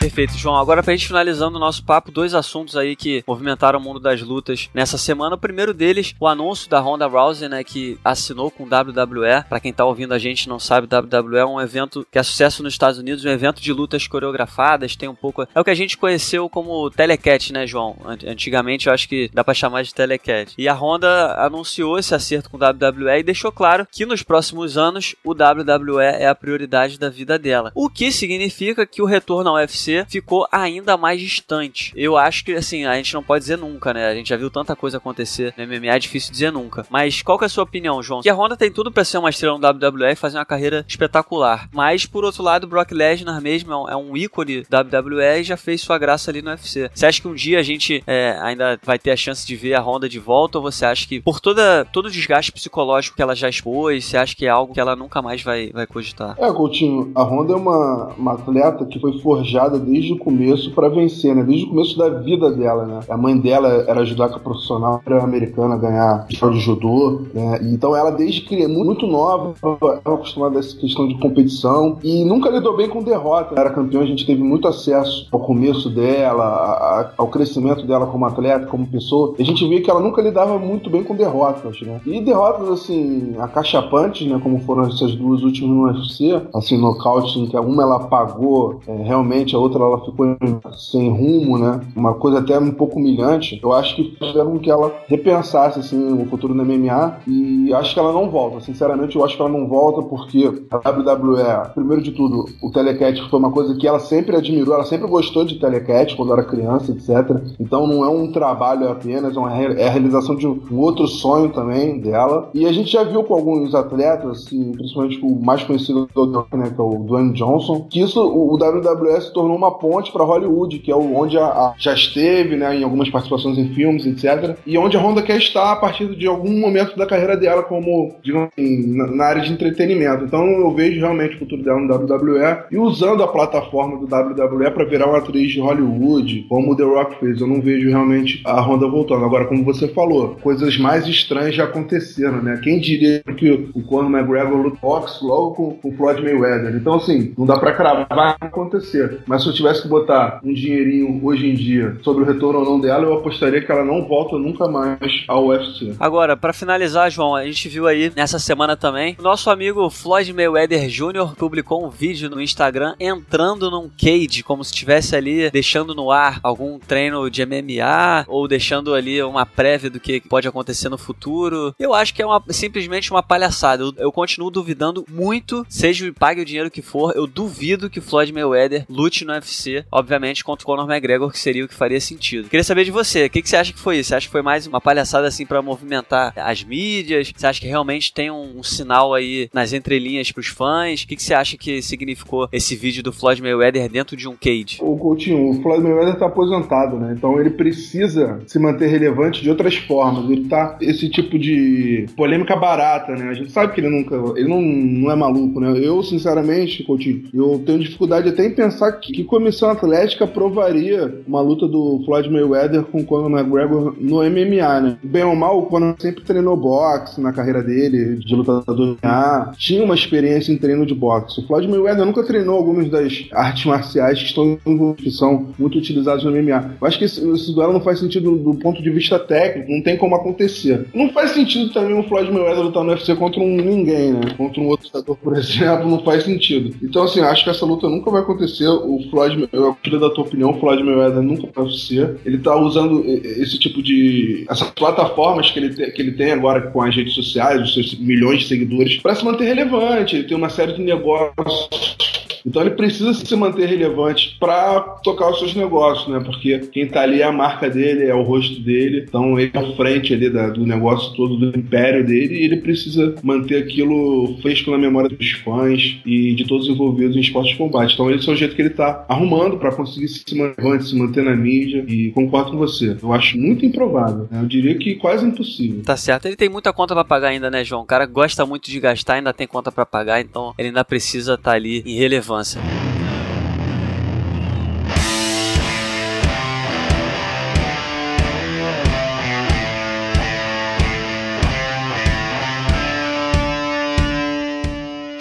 Perfeito, 0.01 0.35
João. 0.35 0.55
Agora, 0.55 0.81
pra 0.81 0.95
gente 0.95 1.05
finalizando 1.05 1.57
o 1.57 1.59
nosso 1.59 1.85
papo, 1.85 2.11
dois 2.11 2.33
assuntos 2.33 2.75
aí 2.75 2.95
que 2.95 3.23
movimentaram 3.27 3.77
o 3.77 3.81
mundo 3.81 3.99
das 3.99 4.19
lutas 4.19 4.67
nessa 4.73 4.97
semana. 4.97 5.35
O 5.35 5.37
primeiro 5.37 5.75
deles, 5.75 6.15
o 6.19 6.27
anúncio 6.27 6.67
da 6.67 6.79
Ronda 6.79 7.05
Rousey, 7.05 7.47
né, 7.47 7.63
que 7.63 7.99
assinou 8.03 8.49
com 8.49 8.63
o 8.63 8.65
WWE. 8.65 9.43
Pra 9.47 9.59
quem 9.59 9.71
tá 9.71 9.85
ouvindo 9.85 10.15
a 10.15 10.17
gente 10.17 10.49
não 10.49 10.59
sabe, 10.59 10.87
WWE 10.91 11.37
é 11.37 11.45
um 11.45 11.61
evento 11.61 12.03
que 12.11 12.17
é 12.17 12.23
sucesso 12.23 12.63
nos 12.63 12.73
Estados 12.73 12.97
Unidos, 12.97 13.23
um 13.23 13.29
evento 13.29 13.61
de 13.61 13.71
lutas 13.71 14.07
coreografadas, 14.07 14.95
tem 14.95 15.07
um 15.07 15.13
pouco... 15.13 15.43
É 15.53 15.59
o 15.59 15.63
que 15.63 15.69
a 15.69 15.75
gente 15.75 15.95
conheceu 15.95 16.49
como 16.49 16.89
Telecat, 16.89 17.53
né, 17.53 17.67
João? 17.67 17.95
Antigamente 18.25 18.87
eu 18.87 18.93
acho 18.93 19.07
que 19.07 19.29
dá 19.31 19.43
pra 19.43 19.53
chamar 19.53 19.83
de 19.83 19.93
Telecat. 19.93 20.55
E 20.57 20.67
a 20.67 20.73
Honda 20.73 21.35
anunciou 21.45 21.99
esse 21.99 22.15
acerto 22.15 22.49
com 22.49 22.57
o 22.57 22.59
WWE 22.59 23.19
e 23.19 23.23
deixou 23.23 23.51
claro 23.51 23.87
que 23.91 24.03
nos 24.03 24.23
próximos 24.23 24.79
anos 24.79 25.15
o 25.23 25.33
WWE 25.33 26.03
é 26.03 26.27
a 26.27 26.33
prioridade 26.33 26.97
da 26.97 27.07
vida 27.07 27.37
dela. 27.37 27.71
O 27.75 27.87
que 27.87 28.11
significa 28.11 28.83
que 28.83 29.03
o 29.03 29.05
retorno 29.05 29.51
ao 29.51 29.57
UFC 29.57 29.90
ficou 30.07 30.47
ainda 30.51 30.97
mais 30.97 31.19
distante. 31.19 31.93
Eu 31.95 32.17
acho 32.17 32.43
que, 32.43 32.53
assim, 32.53 32.85
a 32.85 32.95
gente 32.95 33.13
não 33.13 33.23
pode 33.23 33.43
dizer 33.43 33.57
nunca, 33.57 33.93
né? 33.93 34.07
A 34.07 34.15
gente 34.15 34.29
já 34.29 34.37
viu 34.37 34.49
tanta 34.49 34.75
coisa 34.75 34.97
acontecer 34.97 35.53
no 35.57 35.65
MMA, 35.65 35.87
é 35.87 35.99
difícil 35.99 36.31
dizer 36.31 36.51
nunca. 36.51 36.85
Mas 36.89 37.21
qual 37.21 37.37
que 37.37 37.45
é 37.45 37.47
a 37.47 37.49
sua 37.49 37.63
opinião, 37.63 38.01
João? 38.01 38.21
Que 38.21 38.29
a 38.29 38.35
Honda 38.35 38.57
tem 38.57 38.71
tudo 38.71 38.91
para 38.91 39.03
ser 39.03 39.17
uma 39.17 39.29
estrela 39.29 39.57
no 39.57 39.67
WWE 39.67 40.11
e 40.11 40.15
fazer 40.15 40.37
uma 40.37 40.45
carreira 40.45 40.85
espetacular. 40.87 41.69
Mas, 41.71 42.05
por 42.05 42.23
outro 42.23 42.43
lado, 42.43 42.67
Brock 42.67 42.91
Lesnar 42.91 43.41
mesmo 43.41 43.73
é 43.73 43.95
um 43.95 44.15
é 44.15 44.19
ícone 44.19 44.65
WWE 44.71 45.39
e 45.39 45.43
já 45.43 45.57
fez 45.57 45.81
sua 45.81 45.97
graça 45.97 46.31
ali 46.31 46.41
no 46.41 46.51
UFC. 46.51 46.89
Você 46.93 47.05
acha 47.05 47.21
que 47.21 47.27
um 47.27 47.33
dia 47.33 47.59
a 47.59 47.63
gente 47.63 48.03
é, 48.05 48.37
ainda 48.41 48.79
vai 48.83 48.99
ter 48.99 49.11
a 49.11 49.15
chance 49.15 49.45
de 49.45 49.55
ver 49.55 49.75
a 49.75 49.81
Honda 49.81 50.07
de 50.07 50.19
volta 50.19 50.57
ou 50.57 50.63
você 50.63 50.85
acha 50.85 51.07
que, 51.07 51.19
por 51.21 51.39
toda, 51.39 51.85
todo 51.85 52.05
o 52.05 52.11
desgaste 52.11 52.51
psicológico 52.51 53.15
que 53.15 53.21
ela 53.21 53.35
já 53.35 53.49
expôs, 53.49 54.05
você 54.05 54.17
acha 54.17 54.35
que 54.35 54.45
é 54.45 54.49
algo 54.49 54.73
que 54.73 54.79
ela 54.79 54.95
nunca 54.95 55.21
mais 55.21 55.41
vai, 55.41 55.71
vai 55.71 55.87
cogitar? 55.87 56.35
É, 56.37 56.51
Coutinho, 56.51 57.11
a 57.15 57.23
Honda 57.23 57.53
é 57.53 57.55
uma, 57.55 58.13
uma 58.17 58.33
atleta 58.33 58.85
que 58.85 58.99
foi 58.99 59.19
forjada 59.19 59.79
desde 59.81 60.13
o 60.13 60.17
começo 60.17 60.71
para 60.73 60.89
vencer, 60.89 61.35
né? 61.35 61.43
Desde 61.43 61.65
o 61.65 61.69
começo 61.69 61.97
da 61.97 62.09
vida 62.09 62.51
dela, 62.51 62.85
né? 62.85 62.99
A 63.09 63.17
mãe 63.17 63.37
dela 63.37 63.85
era 63.87 64.05
judoca 64.05 64.39
profissional, 64.39 65.01
era 65.05 65.23
americana, 65.23 65.77
ganhar 65.77 66.25
de 66.27 66.59
judô, 66.59 67.21
né? 67.33 67.59
Então 67.63 67.95
ela 67.95 68.11
desde 68.11 68.41
que 68.41 68.67
muito 68.67 69.07
nova, 69.07 69.51
estava 69.51 70.15
acostumada 70.15 70.57
a 70.57 70.59
essa 70.59 70.75
questão 70.75 71.07
de 71.07 71.17
competição 71.17 71.97
e 72.03 72.23
nunca 72.25 72.49
lidou 72.49 72.75
bem 72.75 72.89
com 72.89 73.03
derrota. 73.03 73.59
Era 73.59 73.69
campeã, 73.69 74.01
a 74.01 74.05
gente 74.05 74.25
teve 74.25 74.41
muito 74.43 74.67
acesso 74.67 75.27
ao 75.31 75.39
começo 75.39 75.89
dela, 75.89 76.43
a, 76.43 77.11
ao 77.17 77.27
crescimento 77.27 77.85
dela 77.85 78.07
como 78.07 78.25
atleta, 78.25 78.65
como 78.67 78.87
pessoa. 78.87 79.35
A 79.39 79.43
gente 79.43 79.67
via 79.67 79.81
que 79.81 79.89
ela 79.89 79.99
nunca 79.99 80.21
lidava 80.21 80.57
muito 80.57 80.89
bem 80.89 81.03
com 81.03 81.15
derrotas, 81.15 81.81
né? 81.81 82.01
E 82.05 82.19
derrotas 82.21 82.69
assim, 82.69 83.35
acachapantes, 83.39 84.27
né? 84.27 84.39
Como 84.41 84.59
foram 84.59 84.83
essas 84.83 85.15
duas 85.15 85.43
últimas 85.43 85.71
no 85.71 85.83
UFC, 85.85 86.41
assim, 86.53 86.77
nocaute 86.77 87.39
em 87.39 87.45
que 87.45 87.57
uma 87.57 87.83
ela 87.83 87.99
pagou 87.99 88.79
é, 88.87 88.95
realmente, 89.03 89.55
a 89.55 89.59
outra 89.59 89.70
outra 89.71 89.83
ela 89.83 89.99
ficou 89.99 90.37
sem 90.77 91.09
rumo, 91.09 91.57
né? 91.57 91.79
Uma 91.95 92.13
coisa 92.13 92.39
até 92.39 92.59
um 92.59 92.71
pouco 92.71 92.99
humilhante. 92.99 93.59
Eu 93.61 93.71
acho 93.73 93.95
que 93.95 94.15
fizeram 94.19 94.57
que 94.59 94.69
ela 94.69 94.93
repensasse 95.07 95.79
assim 95.79 96.21
o 96.21 96.25
futuro 96.25 96.53
da 96.53 96.63
MMA 96.63 97.19
e 97.27 97.73
acho 97.73 97.93
que 97.93 97.99
ela 97.99 98.11
não 98.11 98.29
volta. 98.29 98.59
Sinceramente, 98.59 99.15
eu 99.15 99.23
acho 99.23 99.35
que 99.35 99.41
ela 99.41 99.51
não 99.51 99.67
volta 99.67 100.01
porque 100.01 100.65
a 100.71 100.89
WWE, 100.89 101.73
primeiro 101.73 102.01
de 102.01 102.11
tudo, 102.11 102.45
o 102.61 102.71
telecat 102.71 103.21
foi 103.29 103.39
uma 103.39 103.51
coisa 103.51 103.75
que 103.75 103.87
ela 103.87 103.99
sempre 103.99 104.35
admirou, 104.35 104.75
ela 104.75 104.85
sempre 104.85 105.07
gostou 105.07 105.45
de 105.45 105.59
telecat 105.59 106.15
quando 106.15 106.33
era 106.33 106.43
criança, 106.43 106.91
etc. 106.91 107.41
Então 107.59 107.87
não 107.87 108.03
é 108.03 108.09
um 108.09 108.31
trabalho 108.31 108.89
apenas, 108.89 109.35
é, 109.35 109.39
uma, 109.39 109.53
é 109.53 109.87
a 109.87 109.91
realização 109.91 110.35
de 110.35 110.47
um 110.47 110.79
outro 110.79 111.07
sonho 111.07 111.49
também 111.49 111.99
dela. 111.99 112.49
E 112.53 112.65
a 112.65 112.71
gente 112.71 112.91
já 112.91 113.03
viu 113.03 113.23
com 113.23 113.33
alguns 113.33 113.73
atletas, 113.73 114.45
assim, 114.45 114.71
principalmente 114.71 115.19
o 115.23 115.39
mais 115.43 115.63
conhecido 115.63 116.07
do 116.13 116.45
né, 116.53 116.71
que 116.73 116.79
é 116.79 116.83
o 116.83 117.03
Dwayne 117.03 117.33
Johnson, 117.33 117.85
que 117.89 118.01
isso 118.01 118.21
o 118.21 118.55
WWE 118.55 119.21
se 119.21 119.33
tornou 119.33 119.55
uma 119.61 119.77
ponte 119.77 120.11
para 120.11 120.23
Hollywood, 120.23 120.79
que 120.79 120.91
é 120.91 120.95
onde 120.95 121.37
a, 121.37 121.45
a, 121.45 121.73
já 121.77 121.93
esteve, 121.93 122.55
né, 122.55 122.75
em 122.75 122.83
algumas 122.83 123.09
participações 123.09 123.57
em 123.57 123.73
filmes, 123.73 124.05
etc. 124.05 124.57
E 124.65 124.77
onde 124.77 124.97
a 124.97 124.99
Honda 124.99 125.21
quer 125.21 125.37
estar 125.37 125.71
a 125.71 125.75
partir 125.75 126.15
de 126.15 126.27
algum 126.27 126.59
momento 126.59 126.97
da 126.97 127.05
carreira 127.05 127.37
dela 127.37 127.63
como, 127.63 128.15
digamos 128.23 128.49
assim, 128.51 128.95
na, 128.95 129.07
na 129.07 129.25
área 129.25 129.41
de 129.41 129.51
entretenimento. 129.51 130.25
Então 130.25 130.45
eu 130.45 130.71
vejo 130.71 130.99
realmente 130.99 131.35
o 131.35 131.39
futuro 131.39 131.63
dela 131.63 131.79
no 131.79 131.93
WWE 131.93 132.65
e 132.71 132.77
usando 132.77 133.23
a 133.23 133.27
plataforma 133.27 133.97
do 133.97 134.05
WWE 134.05 134.71
para 134.71 134.85
virar 134.85 135.07
uma 135.07 135.19
atriz 135.19 135.51
de 135.51 135.59
Hollywood, 135.59 136.45
como 136.49 136.71
o 136.71 136.75
The 136.75 136.83
Rock 136.83 137.19
fez. 137.19 137.39
Eu 137.39 137.47
não 137.47 137.61
vejo 137.61 137.89
realmente 137.89 138.41
a 138.45 138.59
Honda 138.61 138.87
voltando. 138.87 139.25
Agora, 139.25 139.45
como 139.45 139.63
você 139.63 139.87
falou, 139.87 140.37
coisas 140.41 140.77
mais 140.77 141.05
estranhas 141.07 141.55
já 141.55 141.65
aconteceram, 141.65 142.41
né? 142.41 142.59
Quem 142.63 142.79
diria 142.79 143.23
que 143.37 143.69
o 143.73 143.81
Conor 143.83 144.11
McGregor 144.11 144.57
luta 144.57 144.77
boxe 144.81 145.23
logo 145.23 145.51
com, 145.51 145.89
o 145.89 145.91
Floyd 145.93 146.21
Mayweather? 146.21 146.75
Então, 146.75 146.95
assim, 146.95 147.33
não 147.37 147.45
dá 147.45 147.59
pra 147.59 147.73
cravar 147.73 148.37
acontecer. 148.39 149.19
Mas 149.25 149.43
eu 149.51 149.55
tivesse 149.55 149.81
que 149.81 149.87
botar 149.87 150.39
um 150.43 150.53
dinheirinho 150.53 151.19
hoje 151.23 151.47
em 151.47 151.53
dia 151.53 151.97
sobre 152.03 152.23
o 152.23 152.25
retorno 152.25 152.59
ou 152.59 152.65
não 152.65 152.79
dela, 152.79 153.03
eu 153.03 153.13
apostaria 153.13 153.61
que 153.61 153.71
ela 153.71 153.83
não 153.83 154.07
volta 154.07 154.37
nunca 154.37 154.67
mais 154.67 155.23
ao 155.27 155.47
UFC. 155.47 155.93
Agora, 155.99 156.35
para 156.35 156.53
finalizar, 156.53 157.11
João, 157.11 157.35
a 157.35 157.45
gente 157.45 157.69
viu 157.69 157.87
aí 157.87 158.11
nessa 158.15 158.39
semana 158.39 158.75
também, 158.75 159.15
o 159.19 159.21
nosso 159.21 159.49
amigo 159.49 159.89
Floyd 159.89 160.33
Mayweather 160.33 160.87
Jr. 160.87 161.35
publicou 161.37 161.85
um 161.85 161.89
vídeo 161.89 162.29
no 162.29 162.41
Instagram 162.41 162.95
entrando 162.99 163.69
num 163.69 163.89
cage, 163.89 164.43
como 164.43 164.63
se 164.63 164.71
estivesse 164.71 165.15
ali 165.15 165.49
deixando 165.51 165.93
no 165.93 166.11
ar 166.11 166.39
algum 166.41 166.79
treino 166.79 167.29
de 167.29 167.45
MMA 167.45 168.25
ou 168.27 168.47
deixando 168.47 168.93
ali 168.93 169.21
uma 169.21 169.45
prévia 169.45 169.89
do 169.89 169.99
que 169.99 170.21
pode 170.21 170.47
acontecer 170.47 170.89
no 170.89 170.97
futuro. 170.97 171.75
Eu 171.77 171.93
acho 171.93 172.13
que 172.13 172.21
é 172.21 172.25
uma, 172.25 172.41
simplesmente 172.49 173.11
uma 173.11 173.23
palhaçada. 173.23 173.83
Eu, 173.83 173.93
eu 173.97 174.11
continuo 174.11 174.49
duvidando 174.49 175.05
muito, 175.09 175.65
seja 175.69 176.11
pague 176.13 176.41
o 176.41 176.45
dinheiro 176.45 176.71
que 176.71 176.81
for, 176.81 177.13
eu 177.15 177.27
duvido 177.27 177.89
que 177.89 178.01
Floyd 178.01 178.31
Mayweather 178.31 178.85
lute 178.89 179.25
no 179.25 179.33
UFC, 179.41 179.83
obviamente 179.91 180.43
contra 180.43 180.63
o 180.63 180.65
Conor 180.65 180.89
McGregor, 180.89 181.31
que 181.31 181.39
seria 181.39 181.65
o 181.65 181.67
que 181.67 181.73
faria 181.73 181.99
sentido. 181.99 182.49
Queria 182.49 182.63
saber 182.63 182.85
de 182.85 182.91
você, 182.91 183.25
o 183.25 183.29
que, 183.29 183.41
que 183.41 183.49
você 183.49 183.55
acha 183.55 183.73
que 183.73 183.79
foi 183.79 183.97
isso? 183.97 184.09
Você 184.09 184.15
acha 184.15 184.27
que 184.27 184.31
foi 184.31 184.41
mais 184.41 184.67
uma 184.67 184.79
palhaçada 184.79 185.27
assim 185.27 185.45
para 185.45 185.61
movimentar 185.61 186.33
as 186.35 186.63
mídias? 186.63 187.31
Você 187.35 187.47
acha 187.47 187.59
que 187.59 187.67
realmente 187.67 188.13
tem 188.13 188.31
um, 188.31 188.59
um 188.59 188.63
sinal 188.63 189.13
aí 189.13 189.49
nas 189.53 189.73
entrelinhas 189.73 190.31
pros 190.31 190.47
fãs? 190.47 191.01
O 191.01 191.07
que, 191.07 191.15
que 191.15 191.23
você 191.23 191.33
acha 191.33 191.57
que 191.57 191.81
significou 191.81 192.47
esse 192.51 192.75
vídeo 192.75 193.03
do 193.03 193.11
Floyd 193.11 193.41
Mayweather 193.41 193.89
dentro 193.89 194.15
de 194.15 194.27
um 194.27 194.35
cage? 194.35 194.77
O 194.81 194.97
Coutinho, 194.97 195.49
o 195.49 195.61
Floyd 195.61 195.83
Mayweather 195.83 196.17
tá 196.17 196.27
aposentado, 196.27 196.97
né? 196.97 197.13
Então 197.17 197.39
ele 197.39 197.51
precisa 197.51 198.39
se 198.45 198.59
manter 198.59 198.87
relevante 198.87 199.41
de 199.41 199.49
outras 199.49 199.75
formas. 199.75 200.29
Ele 200.29 200.47
tá 200.47 200.77
esse 200.81 201.09
tipo 201.09 201.37
de 201.37 202.05
polêmica 202.15 202.55
barata, 202.55 203.13
né? 203.15 203.29
A 203.29 203.33
gente 203.33 203.51
sabe 203.51 203.73
que 203.73 203.81
ele 203.81 203.89
nunca, 203.89 204.15
ele 204.37 204.47
não, 204.47 204.61
não 204.61 205.11
é 205.11 205.15
maluco, 205.15 205.59
né? 205.59 205.73
Eu, 205.77 206.03
sinceramente, 206.03 206.83
Coutinho, 206.83 207.23
eu 207.33 207.61
tenho 207.65 207.79
dificuldade 207.79 208.29
até 208.29 208.45
em 208.45 208.51
pensar 208.51 208.91
que, 208.93 209.13
que 209.13 209.23
comissão 209.31 209.69
atlética 209.69 210.25
aprovaria 210.25 211.23
uma 211.25 211.39
luta 211.39 211.65
do 211.65 212.01
Floyd 212.03 212.29
Mayweather 212.29 212.83
com 212.83 213.05
Conor 213.05 213.31
McGregor 213.31 213.95
no 213.97 214.17
MMA, 214.17 214.81
né? 214.81 214.97
Bem 215.01 215.23
ou 215.23 215.35
mal, 215.37 215.57
o 215.57 215.67
Conor 215.67 215.95
sempre 215.97 216.21
treinou 216.21 216.57
boxe 216.57 217.21
na 217.21 217.31
carreira 217.31 217.63
dele, 217.63 218.17
de 218.17 218.35
lutador 218.35 218.97
MMA, 219.01 219.53
tinha 219.57 219.83
uma 219.85 219.95
experiência 219.95 220.51
em 220.51 220.57
treino 220.57 220.85
de 220.85 220.93
boxe. 220.93 221.39
O 221.39 221.47
Floyd 221.47 221.65
Mayweather 221.65 222.05
nunca 222.05 222.25
treinou 222.25 222.57
algumas 222.57 222.89
das 222.89 223.25
artes 223.31 223.63
marciais 223.65 224.19
que 224.19 224.25
estão 224.25 224.59
que 224.97 225.09
são 225.09 225.53
muito 225.57 225.77
utilizadas 225.77 226.25
no 226.25 226.31
MMA. 226.31 226.75
Eu 226.81 226.87
acho 226.87 226.99
que 226.99 227.05
esse, 227.05 227.25
esse 227.31 227.53
duelo 227.53 227.71
não 227.71 227.81
faz 227.81 227.99
sentido 227.99 228.35
do 228.37 228.53
ponto 228.55 228.83
de 228.83 228.89
vista 228.89 229.17
técnico, 229.17 229.71
não 229.71 229.81
tem 229.81 229.95
como 229.95 230.13
acontecer. 230.13 230.87
Não 230.93 231.09
faz 231.13 231.31
sentido 231.31 231.71
também 231.71 231.97
o 231.97 232.03
Floyd 232.03 232.29
Mayweather 232.29 232.63
lutar 232.63 232.83
no 232.83 232.91
UFC 232.91 233.15
contra 233.15 233.39
um 233.39 233.55
ninguém, 233.55 234.11
né? 234.11 234.33
Contra 234.35 234.61
um 234.61 234.67
outro 234.67 234.87
lutador, 234.87 235.15
por 235.15 235.37
exemplo, 235.39 235.89
não 235.89 236.03
faz 236.03 236.25
sentido. 236.25 236.75
Então, 236.83 237.03
assim, 237.03 237.21
acho 237.21 237.45
que 237.45 237.49
essa 237.49 237.65
luta 237.65 237.87
nunca 237.87 238.11
vai 238.11 238.21
acontecer. 238.21 238.67
O 238.67 238.99
Floyd, 239.09 239.20
eu 239.51 239.75
queria 239.75 239.99
da 239.99 240.09
tua 240.09 240.23
opinião, 240.23 240.59
Floyd 240.59 240.83
Mayweather 240.83 241.21
nunca 241.21 241.47
vai 241.53 241.71
ser. 241.71 242.17
Ele 242.25 242.37
tá 242.37 242.55
usando 242.55 243.03
esse 243.05 243.57
tipo 243.57 243.81
de. 243.81 244.45
essas 244.49 244.69
plataformas 244.71 245.49
que 245.49 245.59
ele, 245.59 245.73
te, 245.73 245.91
que 245.91 246.01
ele 246.01 246.11
tem 246.11 246.31
agora 246.31 246.61
com 246.71 246.81
as 246.81 246.95
redes 246.95 247.13
sociais, 247.13 247.61
os 247.61 247.73
seus 247.73 247.99
milhões 247.99 248.39
de 248.39 248.47
seguidores, 248.47 248.97
para 248.97 249.15
se 249.15 249.23
manter 249.25 249.45
relevante. 249.45 250.15
Ele 250.15 250.27
tem 250.27 250.37
uma 250.37 250.49
série 250.49 250.73
de 250.73 250.81
negócios 250.81 252.10
então 252.45 252.61
ele 252.61 252.71
precisa 252.71 253.13
se 253.13 253.35
manter 253.35 253.67
relevante 253.67 254.35
para 254.39 254.81
tocar 255.03 255.29
os 255.29 255.39
seus 255.39 255.55
negócios, 255.55 256.07
né? 256.07 256.19
Porque 256.19 256.59
quem 256.71 256.87
tá 256.87 257.01
ali 257.01 257.21
é 257.21 257.25
a 257.25 257.31
marca 257.31 257.69
dele, 257.69 258.05
é 258.05 258.13
o 258.13 258.23
rosto 258.23 258.59
dele, 258.61 259.05
então 259.07 259.39
ele 259.39 259.51
é 259.53 259.59
à 259.59 259.75
frente 259.75 260.13
ali 260.13 260.29
da, 260.29 260.49
do 260.49 260.65
negócio 260.65 261.15
todo 261.15 261.37
do 261.37 261.57
império 261.57 262.05
dele 262.05 262.35
e 262.35 262.45
ele 262.45 262.57
precisa 262.57 263.15
manter 263.23 263.57
aquilo 263.57 264.37
fresco 264.41 264.71
na 264.71 264.77
memória 264.77 265.09
dos 265.09 265.31
fãs 265.31 265.99
e 266.05 266.33
de 266.35 266.45
todos 266.45 266.67
os 266.67 266.73
envolvidos 266.73 267.15
em 267.15 267.19
esporte 267.19 267.51
de 267.51 267.57
combate. 267.57 267.93
Então 267.93 268.09
esse 268.11 268.29
é 268.29 268.33
o 268.33 268.35
jeito 268.35 268.55
que 268.55 268.61
ele 268.61 268.71
tá 268.71 269.05
arrumando 269.07 269.57
para 269.57 269.71
conseguir 269.71 270.07
se 270.07 270.35
manter, 270.35 270.81
se 270.83 270.95
manter 270.95 271.23
na 271.23 271.35
mídia 271.35 271.85
e 271.87 272.11
concordo 272.11 272.51
com 272.51 272.57
você. 272.57 272.97
Eu 273.01 273.13
acho 273.13 273.37
muito 273.37 273.65
improvável. 273.65 274.27
Né? 274.31 274.41
Eu 274.41 274.47
diria 274.47 274.75
que 274.75 274.95
quase 274.95 275.25
impossível. 275.25 275.83
Tá 275.83 275.97
certo. 275.97 276.25
Ele 276.25 276.35
tem 276.35 276.49
muita 276.49 276.73
conta 276.73 276.93
para 276.93 277.03
pagar 277.03 277.29
ainda, 277.29 277.49
né, 277.49 277.63
João? 277.63 277.81
O 277.81 277.85
cara 277.85 278.05
gosta 278.05 278.45
muito 278.45 278.69
de 278.69 278.79
gastar, 278.79 279.15
ainda 279.15 279.33
tem 279.33 279.47
conta 279.47 279.71
para 279.71 279.85
pagar, 279.85 280.21
então 280.21 280.53
ele 280.57 280.69
ainda 280.69 280.83
precisa 280.83 281.33
estar 281.33 281.51
tá 281.51 281.55
ali 281.55 281.83
em 281.85 281.95
relevância 281.95 282.30
relevância. 282.31 282.90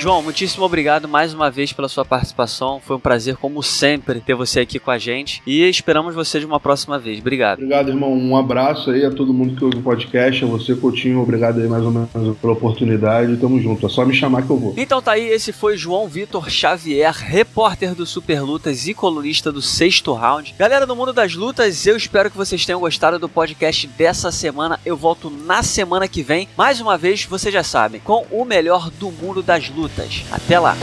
João, 0.00 0.22
muitíssimo 0.22 0.64
obrigado 0.64 1.06
mais 1.06 1.34
uma 1.34 1.50
vez 1.50 1.74
pela 1.74 1.86
sua 1.86 2.06
participação. 2.06 2.80
Foi 2.80 2.96
um 2.96 2.98
prazer, 2.98 3.36
como 3.36 3.62
sempre, 3.62 4.18
ter 4.22 4.34
você 4.34 4.60
aqui 4.60 4.78
com 4.78 4.90
a 4.90 4.96
gente. 4.96 5.42
E 5.46 5.62
esperamos 5.68 6.14
você 6.14 6.40
de 6.40 6.46
uma 6.46 6.58
próxima 6.58 6.98
vez. 6.98 7.18
Obrigado. 7.18 7.58
Obrigado, 7.58 7.90
irmão. 7.90 8.10
Um 8.10 8.34
abraço 8.34 8.92
aí 8.92 9.04
a 9.04 9.10
todo 9.10 9.34
mundo 9.34 9.54
que 9.54 9.62
ouve 9.62 9.76
o 9.76 9.82
podcast. 9.82 10.42
A 10.42 10.48
você, 10.48 10.74
Coutinho. 10.74 11.20
Obrigado 11.20 11.60
aí 11.60 11.68
mais 11.68 11.84
ou 11.84 11.90
menos 11.90 12.38
pela 12.38 12.54
oportunidade. 12.54 13.36
Tamo 13.36 13.60
junto. 13.60 13.84
É 13.84 13.90
só 13.90 14.02
me 14.06 14.14
chamar 14.14 14.40
que 14.40 14.48
eu 14.48 14.56
vou. 14.56 14.72
Então 14.74 15.02
tá 15.02 15.12
aí. 15.12 15.28
Esse 15.28 15.52
foi 15.52 15.76
João 15.76 16.08
Vitor 16.08 16.48
Xavier, 16.48 17.12
repórter 17.12 17.94
do 17.94 18.06
Super 18.06 18.40
Lutas 18.40 18.88
e 18.88 18.94
colunista 18.94 19.52
do 19.52 19.60
Sexto 19.60 20.14
Round. 20.14 20.54
Galera 20.58 20.86
do 20.86 20.96
Mundo 20.96 21.12
das 21.12 21.34
Lutas, 21.34 21.86
eu 21.86 21.94
espero 21.94 22.30
que 22.30 22.38
vocês 22.38 22.64
tenham 22.64 22.80
gostado 22.80 23.18
do 23.18 23.28
podcast 23.28 23.86
dessa 23.86 24.32
semana. 24.32 24.80
Eu 24.82 24.96
volto 24.96 25.28
na 25.28 25.62
semana 25.62 26.08
que 26.08 26.22
vem. 26.22 26.48
Mais 26.56 26.80
uma 26.80 26.96
vez, 26.96 27.26
vocês 27.26 27.52
já 27.52 27.62
sabem, 27.62 28.00
com 28.00 28.24
o 28.30 28.46
melhor 28.46 28.90
do 28.92 29.10
mundo 29.10 29.42
das 29.42 29.68
lutas 29.68 29.89
lutas. 29.90 30.24
Até 30.30 30.58
lá! 30.58 30.76